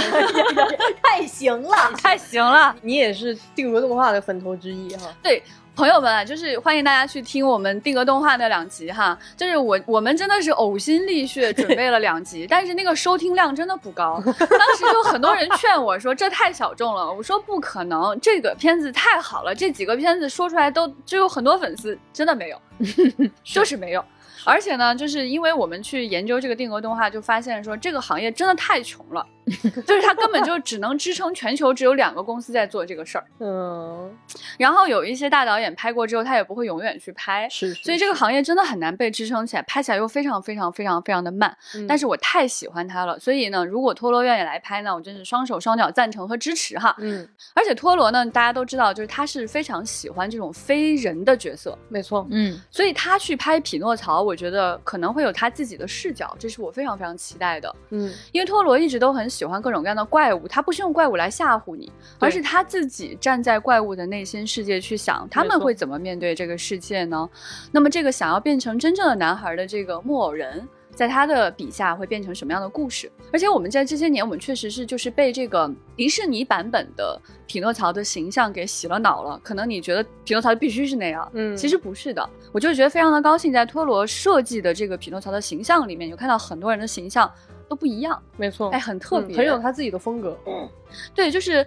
[1.02, 1.92] 太行了！
[1.98, 2.74] 太行了。
[2.82, 5.12] 你也是定格动画的粉头之一哈。
[5.20, 5.42] 对。
[5.76, 14.18] 朋友们啊，就是欢迎大家去听我们定格动画那两集哈，就是我我们真的是呕心沥血准备了两集， 但是那个收听量真的不高。
[14.24, 14.34] 当
[14.74, 22.58] 时就很多人劝我说这太小众了，我说不可能，这个片子太好了，这几个片子说出来都就有很多粉丝，真的没有，
[23.44, 24.02] 就是没有。
[24.46, 29.26] 而且呢，就是因为我们去研究这个定格动画，就发现说这个行业真的太穷了。
[29.86, 33.24] 就是它根本就只能支撑全球只有两个公司在做这个事儿。
[33.38, 34.12] 嗯，
[34.58, 41.56] 然后有一些大导演拍过之后，他也不会永远去拍，是，所以这个行业真的很难被支撑起来，拍起来又非常非常非常非常的慢。
[41.88, 46.94] 但是，我太喜欢他了，所以呢，如果托罗愿意来拍呢，我真是双手双脚赞成和支持哈。
[46.98, 57.74] 嗯，而且托罗呢，大家都知道，就是他是非常喜欢这种非人的角色，没错，嗯，所以他去拍匹诺曹，我觉得可能会有他自己的视角，这是我非常非常期待的。
[57.90, 67.28] 嗯，因为托罗一直都很喜欢各种各样的怪物，他不是用怪物来吓唬你，而是他自己站在怪物的内心世界去想，他们会怎么面对这个世界呢？
[67.70, 70.66] 那么这个想要变成真正的男孩的这个木偶人。
[70.96, 73.12] 在他的笔下会变成什么样的故事？
[73.30, 79.38] 而且我们在这些年，我们确实是就是被这个迪士尼版本的匹诺曹的形象给洗了脑了。
[79.44, 82.26] 可能你觉得匹诺曹必须是那样，嗯，其实不是的。
[82.50, 87.30] 我就觉得非常的高兴，在托罗设计的这个匹诺曹的形象里面，有看到很多人的形象
[87.68, 90.34] 都不一样，没错，哎，很特别，很有他自己的风格。
[90.46, 90.66] 嗯，
[91.14, 91.66] 对，就是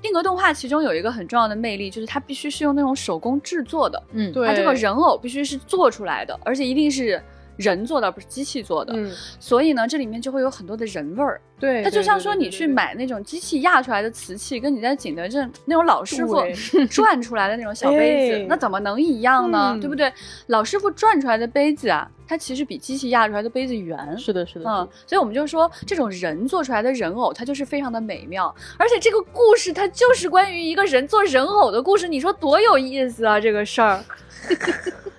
[0.00, 7.20] 定格动画其中有一个很重要的魅力，就是它必须是用那种手工制作的，嗯，对，它这个人偶必须是做出来的，而且一定是。
[7.58, 11.40] 人做的不是机器做的，嗯，所以呢，这里面就会有很多的人味儿。
[11.58, 16.40] 对，它就像说你去买那种机器压出来的瓷器，跟你在景德镇那种老师傅
[16.88, 19.76] 转出来的那种小杯子，那怎么能一样呢？
[19.80, 20.12] 对不对？
[20.46, 24.16] 老师傅转出来的杯子啊，它其实比机器压出来的杯子圆。
[24.16, 34.00] 是的，是的，嗯，所以我们就说这种人做出来的人偶，它就是非常的美妙，而且这个故事它就是关于一个人做人偶的故事，你说多有意思啊，这个事儿。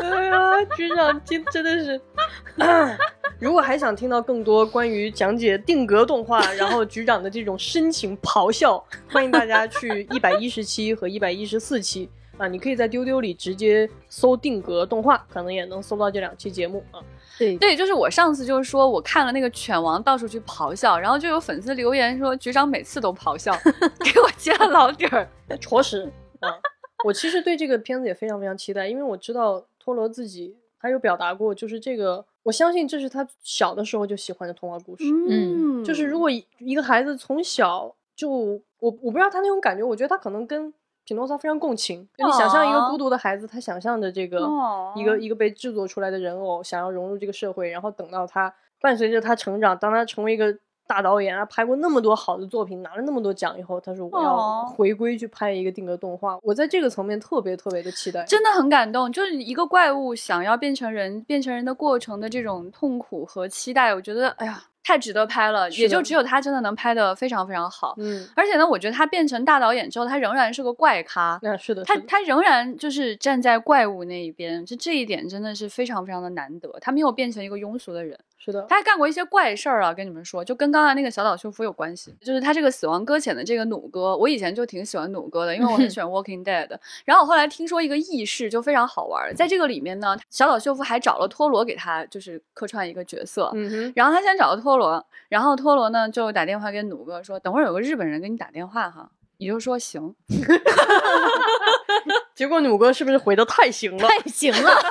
[0.00, 2.00] 哎呀，局长今真的是，
[3.38, 17.00] 如果还想听到更多关于讲解定格动画，然后局长的这种深情咆哮，欢迎大家去 一百一十七和一百一十四期啊，你可以在丢丢里直接搜定格动画，可能也能搜到这两期节目啊。
[17.38, 23.52] 对对，就是我上次就是说我看了那个犬王到处去咆哮，然后就有粉丝留言说局长每次都咆哮，
[24.04, 25.28] 给我揭了老底儿，
[25.60, 26.50] 着实啊。
[27.04, 35.04] 我其实对这个片子也非常非常期待，因为我知道托罗自己他有表达过，就是这个，我相信这是他小的时候就喜欢的童话故事。
[35.28, 40.72] 嗯，就是如果一个孩子从小就，我我不知道他那种感觉，我觉得他可能跟
[41.04, 42.08] 匹诺曹非常共情。
[42.16, 44.48] 就你想象一个孤独的孩子，他想象着这个
[44.96, 50.56] 一个一个被制作出来的人偶，想要融入这个社会，然后等到他伴随着他成长，当他成为一个。
[50.86, 56.38] 大导演啊，拍过那么多好的作品，拿了那么多奖以后，他说我要回归去拍一个定格动画。
[56.42, 59.10] 我在这个层面特别特别的期待，真的很感动。
[59.12, 64.64] 就是一个怪物想要变成人，变成人的过程的这种痛苦和期待，我觉得，哎呀。
[64.86, 67.94] 太值得拍了，也就只有他真的能拍的非常非常好。
[67.96, 71.38] 嗯，而且呢，我觉得他变成大导演之后，他仍然是个怪咖。
[71.40, 76.70] 那是的，他他仍然就是站在怪物那一边，就这一点真的是非常非常的难得。
[76.82, 78.14] 他没有变成一个庸俗的人。
[78.44, 82.14] 是的，他还干过一些怪事儿啊，跟你们说，就跟刚才那个小岛秀夫有关系。
[82.20, 86.68] 就是他这个死亡搁浅的这个弩哥，我以前就挺喜欢弩哥的，因为我很喜欢 Walking Dead。
[87.06, 89.34] 然后我后来听说一个轶事，就非常好玩。
[89.34, 93.50] 在这个里面呢，小岛秀夫还找了托罗给他就是客串一个角色。
[93.54, 95.54] 嗯哼，然后他先找了托罗，然后。
[95.54, 100.14] 托罗呢就打电话给弩哥说：“等会儿有个日本人给你打电话哈。”你就说行。
[102.34, 104.08] 结果弩哥是不是回的太行了？
[104.08, 104.72] 太行了。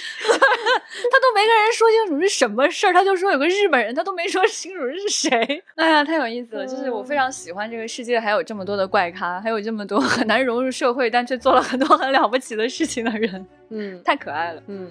[0.28, 5.62] 他都没跟人说清楚是什么事儿，他就说有个日本人，他都没说清楚是谁。
[5.76, 6.66] 哎呀，太有意思了！
[6.66, 13.46] 就是我非常喜欢这个世界，还有这么多的怪咖，还有这么多很难融入社会，但却做了很多很了不起的事情的人。
[13.70, 14.62] 嗯，太可爱了。
[14.66, 14.90] 嗯。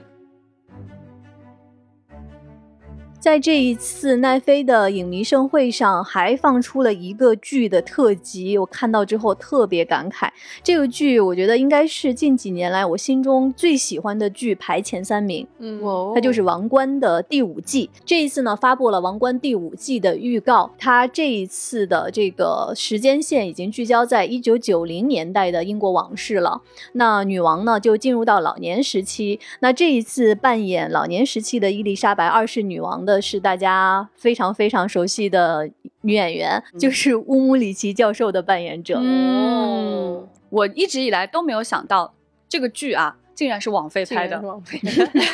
[3.20, 10.30] 在这一次奈飞的影迷盛会上，还放出了一个剧的特辑，我看到之后特别感慨。
[10.64, 15.46] 这个剧我觉得应该是近几年来我心中最喜欢的剧，排前三名。
[15.58, 15.82] 嗯，
[16.16, 17.90] 它就是《王冠》的第五季。
[18.06, 20.72] 这一次呢，发布了《王冠》第五季的预告。
[20.78, 26.62] 它这一次的这个时间线已经聚焦在一九九零年代的英国往事了。
[26.94, 29.42] 那女王呢，就进入到老年时期。
[29.60, 33.06] 那这一次扮演老年时期的伊丽莎白二世女王。
[33.10, 35.70] 的是大家非常非常熟悉的
[36.02, 39.00] 女演员，就是乌姆里奇教授的扮演者。
[39.02, 42.14] 嗯，我一直以来都没有想到
[42.48, 44.40] 这个剧啊，竟然是网飞拍的。
[44.42, 44.80] 网飞，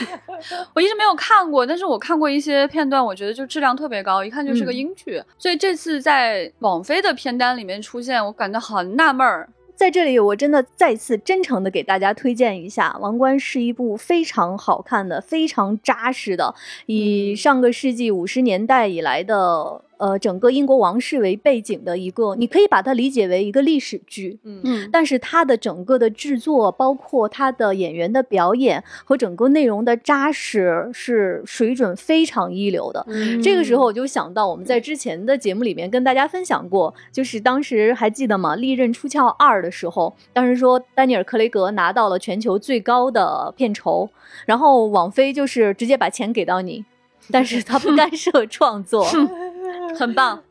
[0.74, 5.22] 我一直没有看过，但是我看过一些片段，我觉得就质量特别高，一看就是个英剧。
[5.38, 9.50] 所以这次在网飞的片单里面出现，我感到很纳闷儿。
[9.76, 24.40] 在这里，我真的再次真诚的给大家推荐一下《王冠》，是一部非常好看的、非常扎实的，以上个世纪五十年代以来的呃整个英国王室为背景的一个，你可以把它理解为一个历史剧。
[24.44, 33.06] 嗯嗯但是它的整个的制作，包括它的演员的表演和整个内容的扎实，是水准非常一流的。
[33.08, 38.56] 嗯这个时候我就想到，我们在之前的节目里面跟大家分享过，就是当时还记得吗？
[38.60, 44.10] 《利刃出鞘二》的时候，当时说丹尼尔·克雷格拿到了全球最高的片酬，
[44.46, 46.84] 然后网飞就是直接把钱给到你，
[47.32, 49.06] 但是他不 干涉创作。
[49.94, 50.42] 很棒。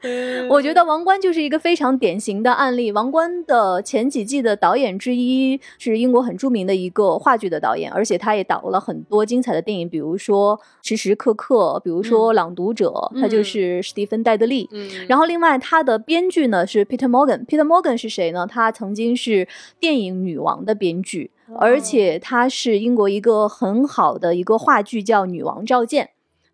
[0.49, 2.93] 我觉得《王冠》就是一个非常典型的案例。
[2.95, 14.69] 《王冠》的前几季的导演之一是英国很著名的一个话剧的导演，而且他也导了很多精彩的电影，比如说《时时刻刻》，比如说《朗读者》，他就是史蒂芬·戴德利。
[14.73, 17.45] 嗯然后，另外他的编剧呢是 Peter Morgan。
[17.47, 18.47] Peter Morgan 是谁呢？
[18.47, 19.49] 他曾经是
[19.81, 26.07] 电影《女王》的编剧，而且他是英国一个很好的一个话剧叫《女王召见》。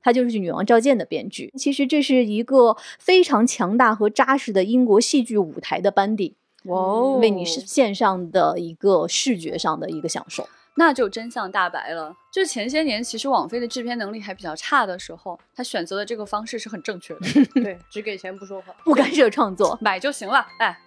[0.02, 1.52] 他就是《女王召见》的编剧。
[1.56, 10.48] 其实这是一个非常强大和扎实的英国戏剧舞台的班底，哇哦为你是线上的一个视觉上的一个享受。
[10.76, 12.14] 那就真相大白了。
[12.32, 17.20] 就是前些年，其实网飞的制片能力还比较差的时候，他选择的这个方式是很正确的，
[17.60, 18.72] 对，只给钱不说话。
[18.84, 19.76] 不干涉创作。
[19.82, 20.46] 买就行了。
[20.58, 20.78] 哎，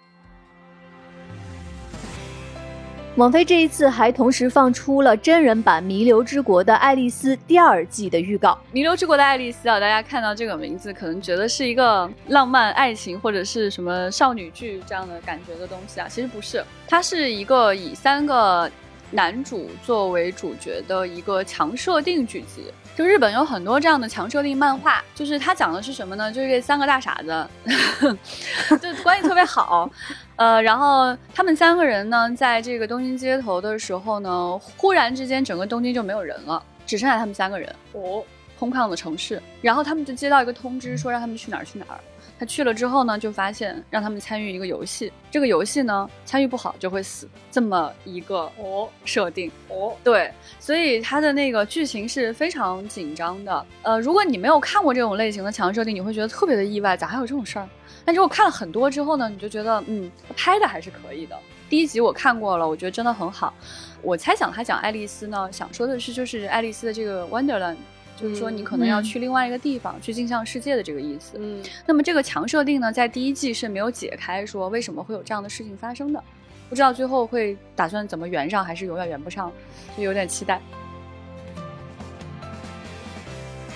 [3.16, 8.50] 网飞这一次还同时放出了真人版《弥留之国的爱丽丝》第二季的预告。
[8.72, 18.68] 《弥留之国的爱丽丝》啊，大家看到这个名字，可能觉得是一个浪漫爱情或者是什么少女剧这样的感觉的东西啊，其实不是，它是一个以三个
[19.12, 22.64] 男主作为主角的一个强设定剧集。
[22.96, 26.32] 就日本有很多这样的强设定漫画，就是它讲的是什么呢？
[26.32, 27.48] 就是这三个大傻子，
[28.80, 29.90] 就关系特别好，
[30.36, 37.76] 呃，然后他们三个人呢，在这个东京街头的时候呢，忽然之间整个东京就没有人了，只剩下他们三个人。
[37.94, 38.24] 哦，
[38.60, 42.00] 空旷的城市，然后他们就接到一个通知，说让他们去哪儿去哪儿。
[42.44, 49.50] 他去了之后呢，就发现让他们参与一个游戏，这个游戏呢参与不好就会死，这么一个哦设定。
[49.70, 50.30] 哦，对，
[50.60, 53.66] 所以它的那个剧情是非常紧张的。
[53.82, 57.70] 呃，如果你没有看过这种类型的强设定，你会觉得特别的意外，咋还有这种事儿？
[58.04, 61.40] 但如果看了很多之后呢，你就觉得嗯，拍的还是可以的。
[61.70, 63.54] 第一集我看过了，我觉得真的很好。
[64.02, 67.78] 我猜想他讲爱丽丝呢，想说的是就是爱丽丝的这个 Wonderland，
[68.20, 71.38] 就是说你可能要嗯去另外一个地方，去镜像世界的这个意思。
[71.40, 76.24] 嗯，那么这个强设定呢，在第一季是没有解开说为什么会有这样的事情发生的，
[76.70, 79.52] 不知道最后会打算怎么圆上，还是永远圆不上，
[79.98, 80.62] 就有点期待。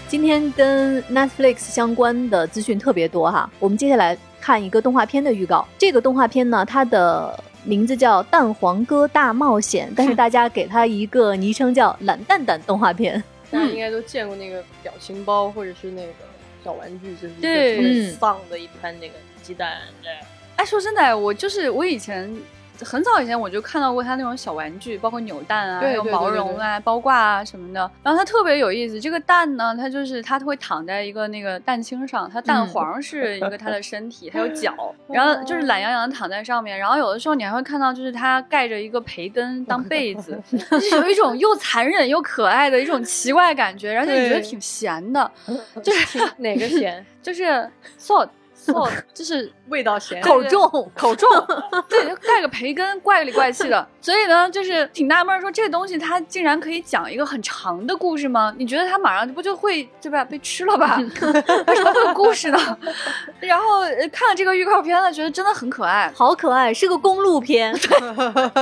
[0.07, 5.67] 今天跟 Netflix 相关的资讯特别多哈，我们接下来看一个动画片的预告。
[5.77, 16.13] 这个动画片呢，它的名字叫《蛋黄哥大冒险》，但是 大家给它一个昵称叫“懒蛋蛋动画片大家应该都见过那个表情包或者是那个
[16.63, 18.11] 小玩具，就是特别嗯。
[18.11, 20.11] 丧的一摊那个鸡蛋，对，
[20.57, 22.35] 哎，说真的，我就是我以前
[22.85, 27.79] 很早以前我就看到过他那种小玩具，包括扭蛋啊，还有毛绒啊、包挂啊什么的。
[28.03, 36.77] 然后它特别有意思，这个蛋呢，它就是它会躺在一个那个蛋清上，它蛋嗯黄是一个它的身体， 还有脚，然后就是懒洋洋的躺在上面。
[36.77, 45.31] 然后有的时候你还会看到，就是它盖着一个培根当被子，就 是 有一种又残忍又可爱的一种奇怪感觉，而且你觉得挺咸的，
[45.83, 47.05] 就是哪个咸？
[47.21, 47.69] 就是
[47.99, 48.29] salt
[48.71, 50.61] salt， 就是味道咸”，口重。
[50.95, 51.29] 口重，
[51.89, 53.87] 对，就盖个培根，怪里怪气的。
[54.01, 58.53] 所以呢，就是挺纳闷，说这个东西它竟然可以讲一个很长的故事吗？
[58.57, 60.97] 你觉得它马上不就会对吧被吃了吧？
[61.67, 62.77] 为什么会有故事呢？
[63.39, 67.73] 然后呃看了这个预告片呢，觉得真的很可爱，好可爱，是个公路片。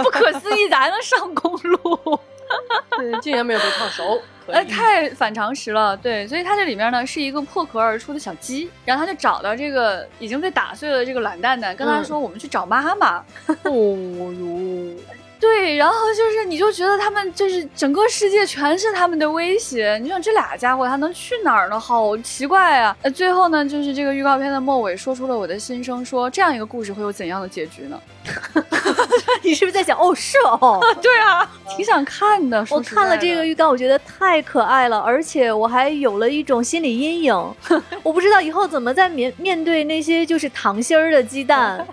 [0.04, 2.20] 不可思议，咋还能上公路？
[2.98, 13.18] 对竟然没有被烫熟，可呃，太反常识了，对，所以它这里面呢是一个破壳而出的小鸡，然后他就找到这个已经被打碎了的这个懒蛋蛋，跟他说：“我们去找妈妈。
[13.64, 14.96] 哦哟，
[15.40, 20.00] 对，然后就是你就觉得他们就是整个世界全是他们的威胁。
[20.02, 21.78] 你想这俩家伙他能去哪儿呢？
[21.80, 22.96] 好奇怪啊！
[23.02, 28.00] 呃，最后呢，就是这个预告片的末尾说出了我的心声，说这样一个故事会有怎样的结局呢？
[29.44, 29.98] 你是不是在想？
[29.98, 30.80] 哦，是哦。
[31.02, 32.66] 对啊，挺想看的。
[32.70, 37.56] 我看了这个预告，我觉得太可爱了，而且我还有了一种心理阴影。
[38.04, 41.86] 我不知道以后怎么在面面对那些就是糖心儿的鸡蛋，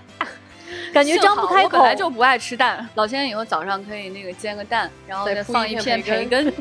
[0.93, 1.65] 感觉张不开口。
[1.65, 6.53] 我本来就不爱吃蛋，老千以后早上可以那个煎个蛋，然后再放一片培根。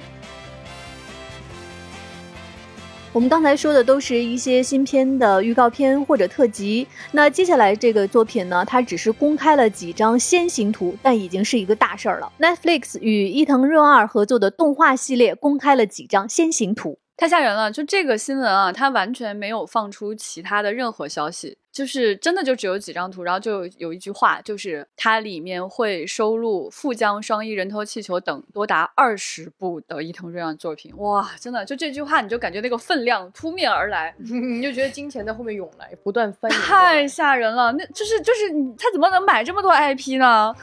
[3.14, 6.88] 我们刚才说的都是一些新片的预告片或者特辑。
[7.12, 12.32] 那接下来这个作品呢，它只是公开了几张先行图，但已经是一个大事儿了。
[12.40, 17.00] Netflix 与伊藤润二合作的动画系列公开了几张先行图。
[17.18, 17.70] 太吓人了！
[17.70, 21.58] 就这个新闻啊，它完全没有放出其他的任何消息。
[21.82, 30.96] 就是真的就只有几张图，然后就有一句话，就是它里面会收录《富江双一》《人头气球》等多达二十部的伊藤润二作品。
[30.98, 36.62] 哇，真的就这句话，你就感觉那个分量扑面而来， 你就觉得金钱在后面涌来，不断翻涌。
[36.62, 37.72] 太吓人了！
[37.72, 40.54] 那就是就是他怎么能买这么多 IP 呢？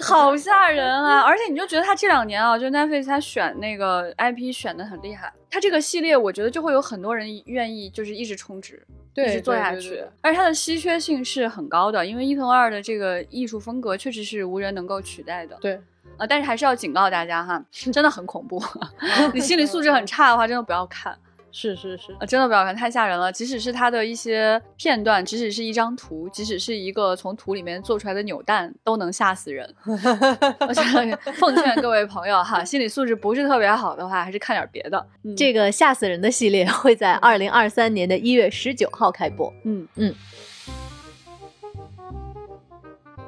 [0.00, 1.20] 好吓人啊！
[1.20, 8.86] 而且你就觉得他这两年啊，就 Netflix 他选那个 IP 选的很厉害，他这个系列我觉得就会有很多人愿意就是一直充值。
[9.16, 15.56] 一直做下去，而且它的稀缺性是很高的，因为一藤二的这个艺术风格确实是无人能够取代的。
[15.58, 15.80] 对，
[16.18, 18.62] 啊，但是还是要警告大家哈，真的很恐怖
[19.32, 21.18] 你心理素质很差的话，真的不要看。
[21.58, 23.32] 是是是，真的不要看，太吓人了。
[23.32, 29.66] 即使是它的一些片段，即使是一张图，即使是一个从图里面做出来的扭蛋，都能吓死人。
[30.68, 30.84] 我想
[31.32, 35.06] 奉劝各位朋友哈，心理素质不是特别好的话，还是看点别的。
[35.34, 39.50] 这个吓死人的系列会在二零二三年的一月十九号开播。
[39.64, 40.14] 嗯嗯。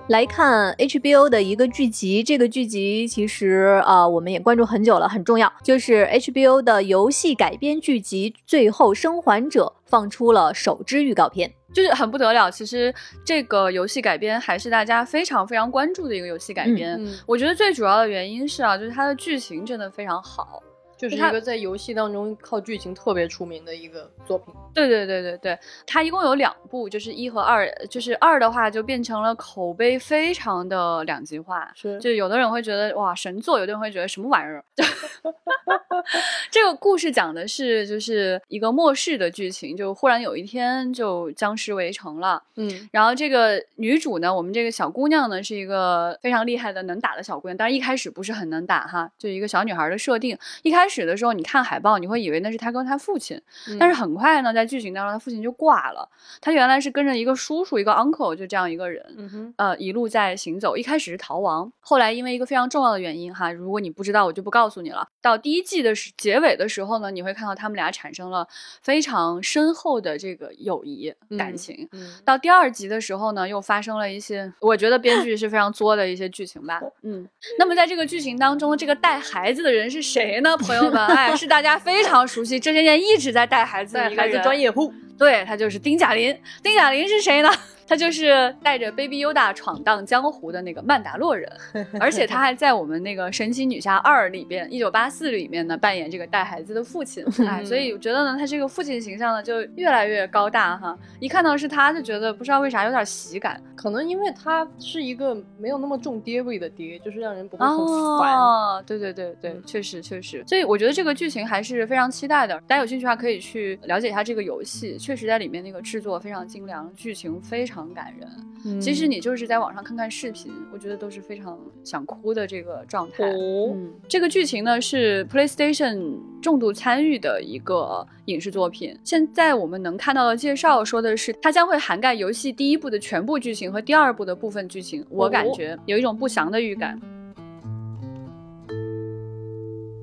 [0.08, 12.50] 来看 HBO 的一个剧集，这个剧集其实啊，我们也关注很久了，很重要，就是 HBO 的游戏改编剧集《最后生还者》放出了首支预告片，就是很不得了。
[12.50, 12.92] 其实
[13.22, 16.98] 这个游戏改编还是大家非常非常关注的一个游戏改编。
[17.26, 20.62] 我觉得最主要的原因是啊，就是它的剧情真的非常好。
[20.98, 24.52] 就是一个在游戏当中靠剧情特别出名的一个作品。
[24.74, 31.70] 对对对对对，它一共有两部，就是一和二，就是二的话就变成了口碑非常的两极化。
[31.74, 34.64] 是，就有的人会觉得哇神作，有的人会觉得什么玩意儿。
[36.50, 42.42] 这个故事讲的是就是一个末世的剧情，就忽然有一天就僵尸围城了。
[42.56, 50.87] 嗯，然后这个女主呢，我们这个小姑娘呢是一个非常厉害的能打的小姑娘，但是一开始不是很能打哈，就一个小女孩的设定，一开。
[50.88, 53.38] 开始的时候，你看海报，你会以为那是他跟他父亲，
[53.78, 56.08] 但是很快呢，在剧情当中，他父亲就挂了。
[56.40, 60.78] 他原来是跟着一个叔叔，一个 uncle，就这样一个人，呃，一路在行走。
[60.78, 65.06] 一开始是逃亡，后来因为一个非常重要的原因哈，如果你不知道，我就不告诉你了。
[65.20, 68.48] 到第一季的结尾的时候呢，你会看到他们俩产生了
[68.80, 71.86] 非常深厚的这个友谊感情。
[72.24, 76.80] 到第二集的时候呢，又发生了一些我觉得编剧是非常作的一些剧情吧。
[77.02, 77.28] 嗯，
[77.58, 80.56] 那么在这个剧情当中，这个带孩子的人是谁呢？
[80.56, 80.77] 朋友。
[80.78, 86.36] 朋友们，哎，是大家非常熟悉，这些年一直在带孩子的一个孩子专业户，对他就是丁贾林。
[86.62, 87.50] 丁贾林是谁呢？
[87.88, 91.50] 他就是带着 Baby Yoda 闯荡江湖的那个曼达洛人，
[91.98, 97.24] 而且他还在我们那个《神奇女侠二》里边，一九八四里面呢扮演这个带孩子的父亲。
[97.46, 100.96] 哎，所以我觉得呢，他这个父亲形象呢就越来越高大哈。
[101.18, 107.76] 一看到是他就觉得不知道为啥有点喜感，可能因为他是一个没有那么重爹味的爹，就是让人不会很
[108.20, 108.36] 烦。
[108.36, 110.44] 哦，对对对对，确实确实。
[110.46, 112.54] 所以我觉得这个剧情还是非常期待的。
[112.66, 117.77] 大家有兴趣的话可以去了解一下这个游戏，确实在里面那个制作非常精良，剧情非常。
[117.78, 123.24] 很感人，其实你就是在网上看看视频，我觉得都是非常想哭的这个状态。
[123.24, 128.98] 嗯，这个剧情呢是 PlayStation 重度参与的一个影视作品。
[129.04, 135.04] 现在我们能看到的介绍说的是，它将会涵盖游戏第一部的全部剧情和第二部的部分剧情。
[135.08, 137.00] 我感觉有一种不祥的预感。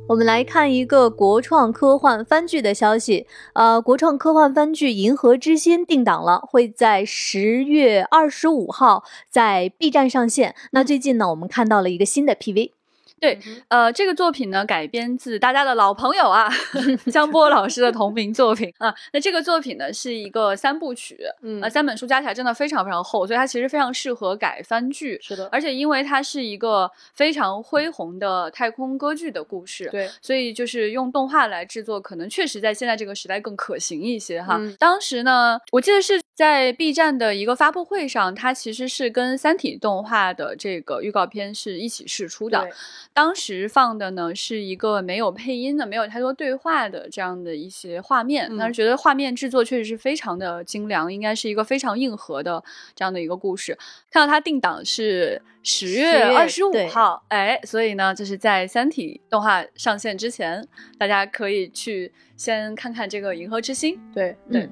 [0.08, 10.54] 我们来看一个国创科幻番剧的消息，呃，国创科幻番剧《银河之心》定档了，会在十月二十五号在 B 站上线。
[10.74, 12.75] 那最近呢，我们看到了一个新的 PV。
[13.20, 13.40] 对，
[13.70, 16.50] 呃，这个作品呢改编自大家的老朋友啊，
[17.12, 18.94] 江波老师的同名作品啊。
[19.14, 25.18] 那这个作品呢是一个三部曲，嗯，呃，三本书加起来真的非常非常厚，所以它其实非常适合改番剧。
[25.22, 34.60] 是的，而且因为它是一个非常恢宏的太空歌剧的故事，对，所以就是用动画来制作，可能确实在现在这个时代更可行一些哈。
[34.78, 42.68] 当时呢，我记得是在 B 站的一个发布会上，它其实是跟三体动画的这个预告片是一起试出的。
[43.14, 52.62] 当时放的呢是一个没有配音的、没有太多对话的这样的一些画面，但是觉得画面制作确实是非常的精良，应该是一个非常硬核的
[52.94, 53.78] 这样的一个故事。
[54.12, 60.68] 看到它定档是十月二十五号，哎，所以呢，就是在《三体》动画上线之前，
[61.00, 63.96] 大家可以去先看看这个《银河之星》。
[64.14, 64.70] 对对。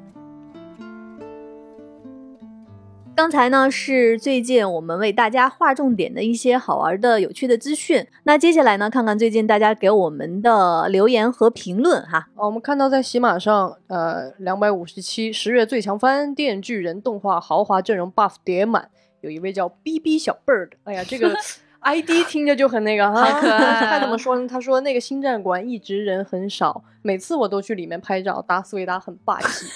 [3.16, 8.06] 刚才呢是最近我们为大家划重点的一些好玩的、有趣的资讯。
[8.24, 12.28] 那接下来呢，看看最近大家给我们的留言和评论哈。
[12.36, 18.90] 我们看到在喜马上，呃，两百五十七十月最强番电锯人动画豪华阵容 buff 叠满，
[19.22, 21.32] 有一位叫 B B 小 bird，哎呀，这个。
[21.84, 24.48] ID 听着就很那个哈，好可爱 他怎么说呢？
[24.48, 29.68] 他说那个星战馆一直人很少，每次我都去里面拍照，达斯维达很霸气。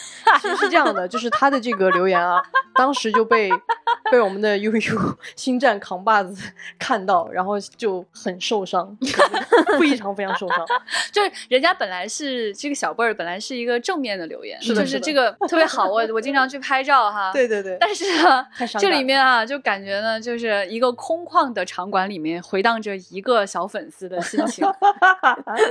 [0.42, 2.42] 其实是这样的，就是他的这个留言啊，
[2.76, 3.50] 当时就被
[4.12, 8.98] 被我们的悠悠星战扛把子看到，然后就很受伤，
[9.80, 10.66] 非常非常受伤。
[11.12, 17.32] 就是人家本来是这个小辈儿，本来是一个正面的留言，是的的就是是这个特别好，我我经常去拍照哈。
[17.32, 18.46] 对对对，但是呢
[18.80, 24.68] 这里面啊，就感觉呢，就是一个空旷的场馆里面回荡着一个小粉丝的心情。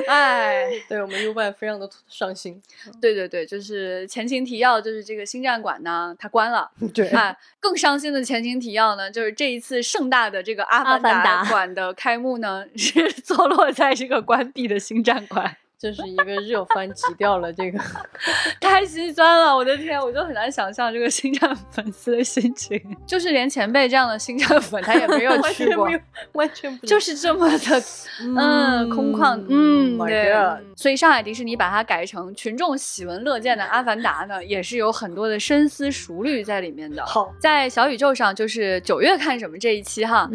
[0.07, 2.61] 哎，对我们 U 办非常的伤心。
[3.01, 6.71] 对对对，就是前情提要，就是这个星战馆呢，它关了。
[6.93, 15.57] 对，啊，更伤心的前情提要呢，就是这一次盛大的这个阿凡达馆的开幕呢， 是坐落在这个关闭的星战馆。
[15.79, 17.79] 这是一个热番挤掉了这个。
[18.61, 22.81] 太心酸了，我的天，我就很难想象这个星战粉丝的心情。
[23.07, 26.01] 就是连前辈这样的星战粉，他也没有 去过全没，有，
[26.33, 27.83] 完全不就是这么的，
[28.21, 30.35] 嗯，空旷，嗯，对。
[30.77, 37.05] 所以上海迪士尼把它改成群众喜闻乐见的《阿凡达》呢，也是有很多的深思熟虑在里面的。
[37.07, 40.29] 好，在小宇宙上，就是九月看什么这一期哈。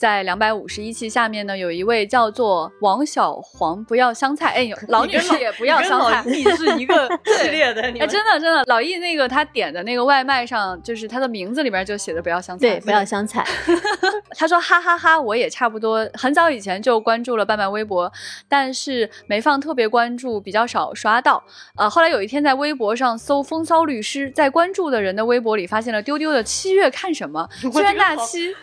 [0.00, 12.66] 嗯在两百五十一期下面呢，有一位叫做王小黄，不要香菜，哎，有 老女士也不要香菜，你是一个 系列的，你哎，真的真的，老易那个他点的那个外卖上，就是他的名字里边就写的不要香菜。
[12.66, 13.44] 对，不要香菜。
[14.38, 18.10] 他说哈哈哈我也差不多很早以前就关注了半半微博，
[18.48, 21.44] 但是没放特别关注，比较少刷到。
[21.76, 28.56] 呃，后来有一天在微博上搜风骚律师，在关注的人的微博里发现了丢丢的七月看什么，居然那期。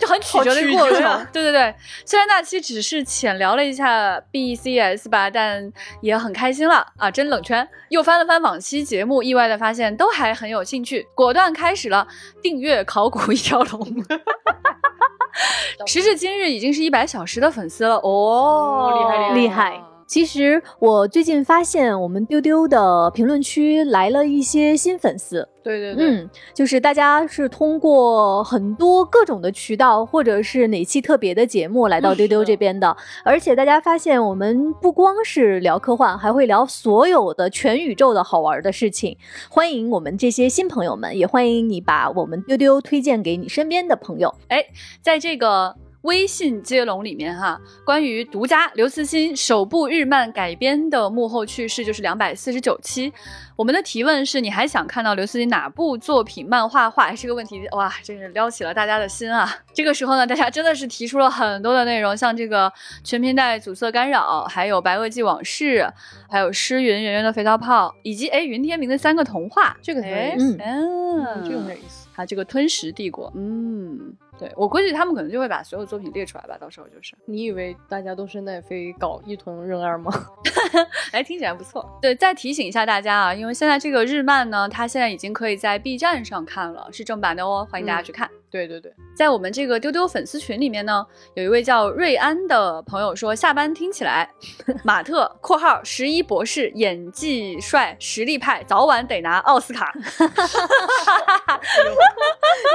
[0.00, 1.74] 就很曲折的一个过程，对对对。
[2.04, 7.10] 虽然那期只是浅聊了一下 BECS 吧，但也很开心了啊！
[7.10, 7.68] 真冷圈。
[7.90, 12.06] 又翻了翻往期节目，意外的发现都还很有兴趣，果断开始了
[12.42, 13.86] 订阅考古一条龙。
[15.86, 19.91] 时至今日，已经是一百小时的粉丝了哦，厉害厉害厉害。
[20.12, 25.48] 其实我最近发现，我们丢丢的评论区来了一些新粉丝。
[25.62, 32.94] 对对对，嗯，就是大家是通过很多各种的渠道，或者是哪期特别的节目来到丢丢这边的。
[33.24, 39.16] 而且大家发现，我们不光是聊科幻，还会聊所有的全宇宙的好玩的事情。
[39.48, 44.34] 欢迎我们这些新朋友们，也欢迎你把我们丢丢推荐给你身边的朋友。
[45.00, 53.12] 在这个微信接龙里面哈，关于独家刘慈欣首部日漫改编的幕后趣事，就是两百四十九期。
[53.54, 57.04] 我们的提问是：你还想看到刘慈欣哪部作品漫画化？
[57.04, 59.48] 哎这个问题哇，真是撩起了大家的心啊！
[59.72, 62.72] 这个时候呢，大家真的是提出了很多的内容，像这个
[63.04, 65.88] 全屏带阻塞干扰，还有白垩纪往事，
[66.28, 69.76] 还有诗云圆圆的肥皂泡，以及哎云天明的三个童话。
[69.80, 72.08] 这个很有哎意思，嗯，这个很有意思。
[72.14, 80.12] 还有这个吞食帝国，嗯，对我估计他们可能就会把所有作品列出来吧，到时候就是，你以为大家都是奈飞搞一同任二吗？
[81.12, 81.88] 哎，听起来不错。
[82.02, 88.28] 对，再提醒一下大家啊，因为现在这个日漫呢，它现在已经可以在 B 站上看了，是正版的哦，欢迎大家去看。
[88.50, 94.28] 对对对，在我们这个丢丢粉丝群里面呢，有一位叫瑞安的朋友说，下班听起来，
[94.84, 99.90] 马特（括号十一博士）演技帅，实力派，早晚得拿奥斯卡。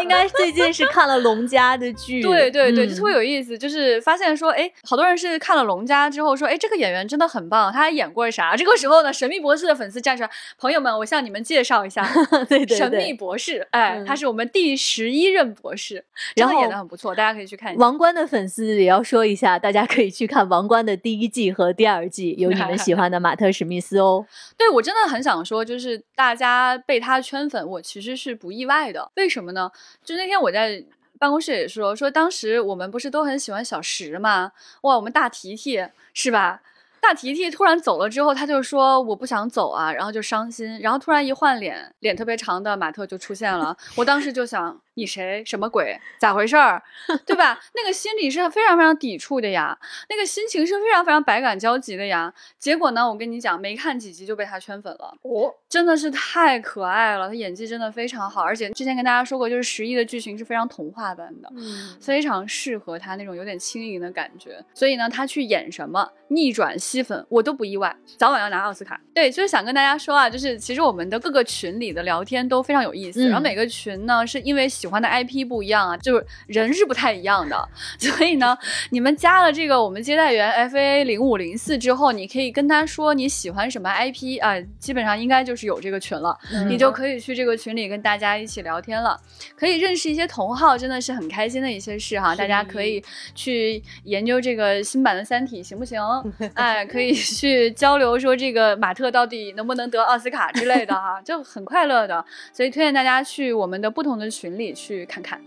[0.02, 8.56] 应该最近是看了龙家的剧，对对对，嗯就特别有意思，就是发现说，哎，好多人是看了《龙家》之后说，哎，这个演员真的很棒，他还演过啥？
[8.56, 10.30] 这个时候呢，神秘博士的粉丝站出来，
[10.60, 12.08] 朋友们，我向你们介绍一下，
[12.48, 16.04] 对对对神秘博士，哎，嗯他是我们第十一任博士，
[16.36, 17.82] 然后演的很不错，大家可以去看一下。
[17.82, 24.26] 王冠的粉丝也要说一下，大家可以去看《王冠》的第一季和第二季，有你们喜欢的马特·史密斯哦。
[24.58, 29.12] 对我真的很想说，就是大家被他圈粉，我其实是不意外的。
[29.16, 29.72] 为什么呢？
[30.04, 30.84] 就那天我在
[31.20, 34.52] 办公室也说，说当时我们不是都很喜欢小石吗？
[34.82, 36.62] 哇，我们大提提是吧？
[37.00, 43.78] 大提提突然走了之后，他就说我不想走啊，然后就伤心，然后突然一换脸，脸特别长的马特就出现了。
[43.96, 45.44] 我当时就想，你谁？
[45.46, 45.96] 什么鬼？
[46.18, 46.82] 咋回事儿？
[47.24, 47.60] 对吧？
[47.76, 49.78] 那个心里是非常非常抵触的呀，
[50.10, 52.34] 那个心情是非常非常百感交集的呀。
[52.58, 55.14] 结果呢，我跟你讲，没看几集就被他圈粉了。
[55.22, 64.60] 哦，真的是太可爱了，他演技真的非常好，而且之前跟大家说过，就是十一的剧情是非常童话般的，嗯，非常适合他那种有点轻盈的感觉。
[64.74, 69.00] 所以呢，他去演什么逆转吸粉，我都不意外，早晚要拿奥斯卡。
[69.14, 77.68] 对，就是想跟大家说啊，就是其实我们的各个群里的聊天都非常有意思，嗯然后每个群呢是因为喜喜欢的 IP 不一样啊，就是人是不太一样的。
[78.00, 78.58] 所以呢，
[78.92, 89.20] 你们加了这个我们接待员 F A 零五零四之后，你可以跟他说你喜欢什么 IP 啊，基本上应该就是有这个群了，嗯你就可以去这个群里跟大家一起聊天了，
[89.58, 92.34] 可以认识一些同好，真的是很开心的一些事哈。
[92.34, 93.04] 大家可以
[93.36, 96.00] 去研究这个新版的《三体》行不行？
[96.56, 102.24] 哎，可以去交流说这个马特到底能不能得奥斯卡之类的哈，就很快乐的。
[102.54, 105.42] 所以推荐大家去我们的不同的群里去看看。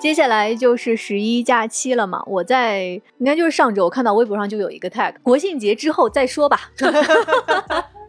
[0.00, 6.70] 接下来就是十一假期了嘛，我在应该就是上周我看到微博上就有一个 tag，国庆节之后再说吧。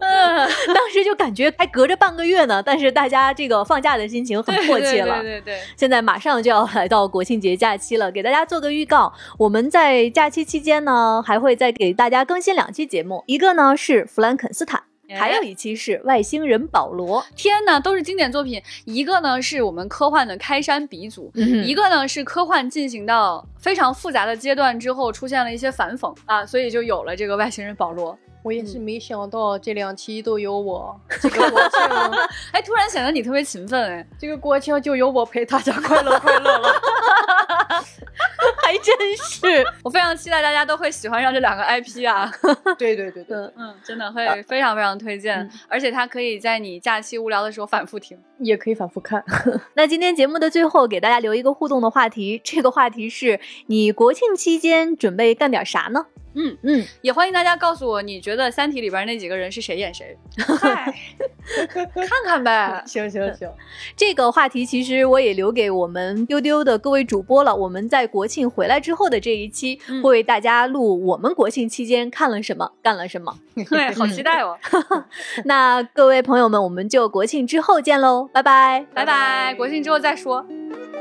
[0.02, 5.22] 当时就感觉还隔着半个月呢，但是大家这个放假的心情很迫切了。
[5.22, 9.14] 对对对对现在马上就要来到国庆节假期了，给大家做个预告。
[9.38, 14.84] 我们在假期期间呢，还会再给大家更新两期节目，一个呢是弗兰肯斯坦，哎
[15.18, 17.24] 还有一期是外星人保罗。
[17.36, 18.62] 天呐，都是经典作品。
[18.86, 28.18] 一个呢是我们科幻的开山鼻祖，嗯一个呢是科幻进行到非常复杂的阶段之后，出现了一些反讽啊，所以就有了这个外星人保罗。
[28.44, 31.80] 我也是没想到这两期都有我， 这个国庆，
[32.52, 34.06] 哎，突然显得你特别勤奋哎。
[34.20, 36.70] 这个国庆就有我陪大家快乐快乐了。
[38.64, 39.66] 还真是。
[39.84, 42.32] 我非常期待大家都会喜欢上这两个 IP 啊，
[42.78, 48.18] 对对对对，嗯嗯，真的会非常非常推荐，嗯而且它可以在你假期无聊的时候反复听。
[48.40, 49.24] 也可以反复看。
[49.76, 56.06] 那今天节目的最后，给大家留一个互动的话题，这个话题是你国庆期间准备干点啥呢？
[56.34, 60.18] 嗯嗯，也欢迎大家告诉我，你觉得《三体》里边那几个人是谁演谁？
[60.60, 60.94] 嗨，
[61.94, 62.84] 看看呗。
[62.86, 63.50] 行行行，
[63.96, 67.56] 这个话题其实我也留给我们丢丢的各位主播了。
[67.56, 73.38] 我们在国庆回来之后的这一期，嗯会为大家录我们国庆期间看了什么， 干了什么。
[73.70, 74.58] 对，好期待哦！
[75.46, 78.86] 那各位朋友们，我们就国庆之后见喽，拜拜。
[78.94, 80.42] 拜拜，国庆之后再说。
[80.44, 81.01] 拜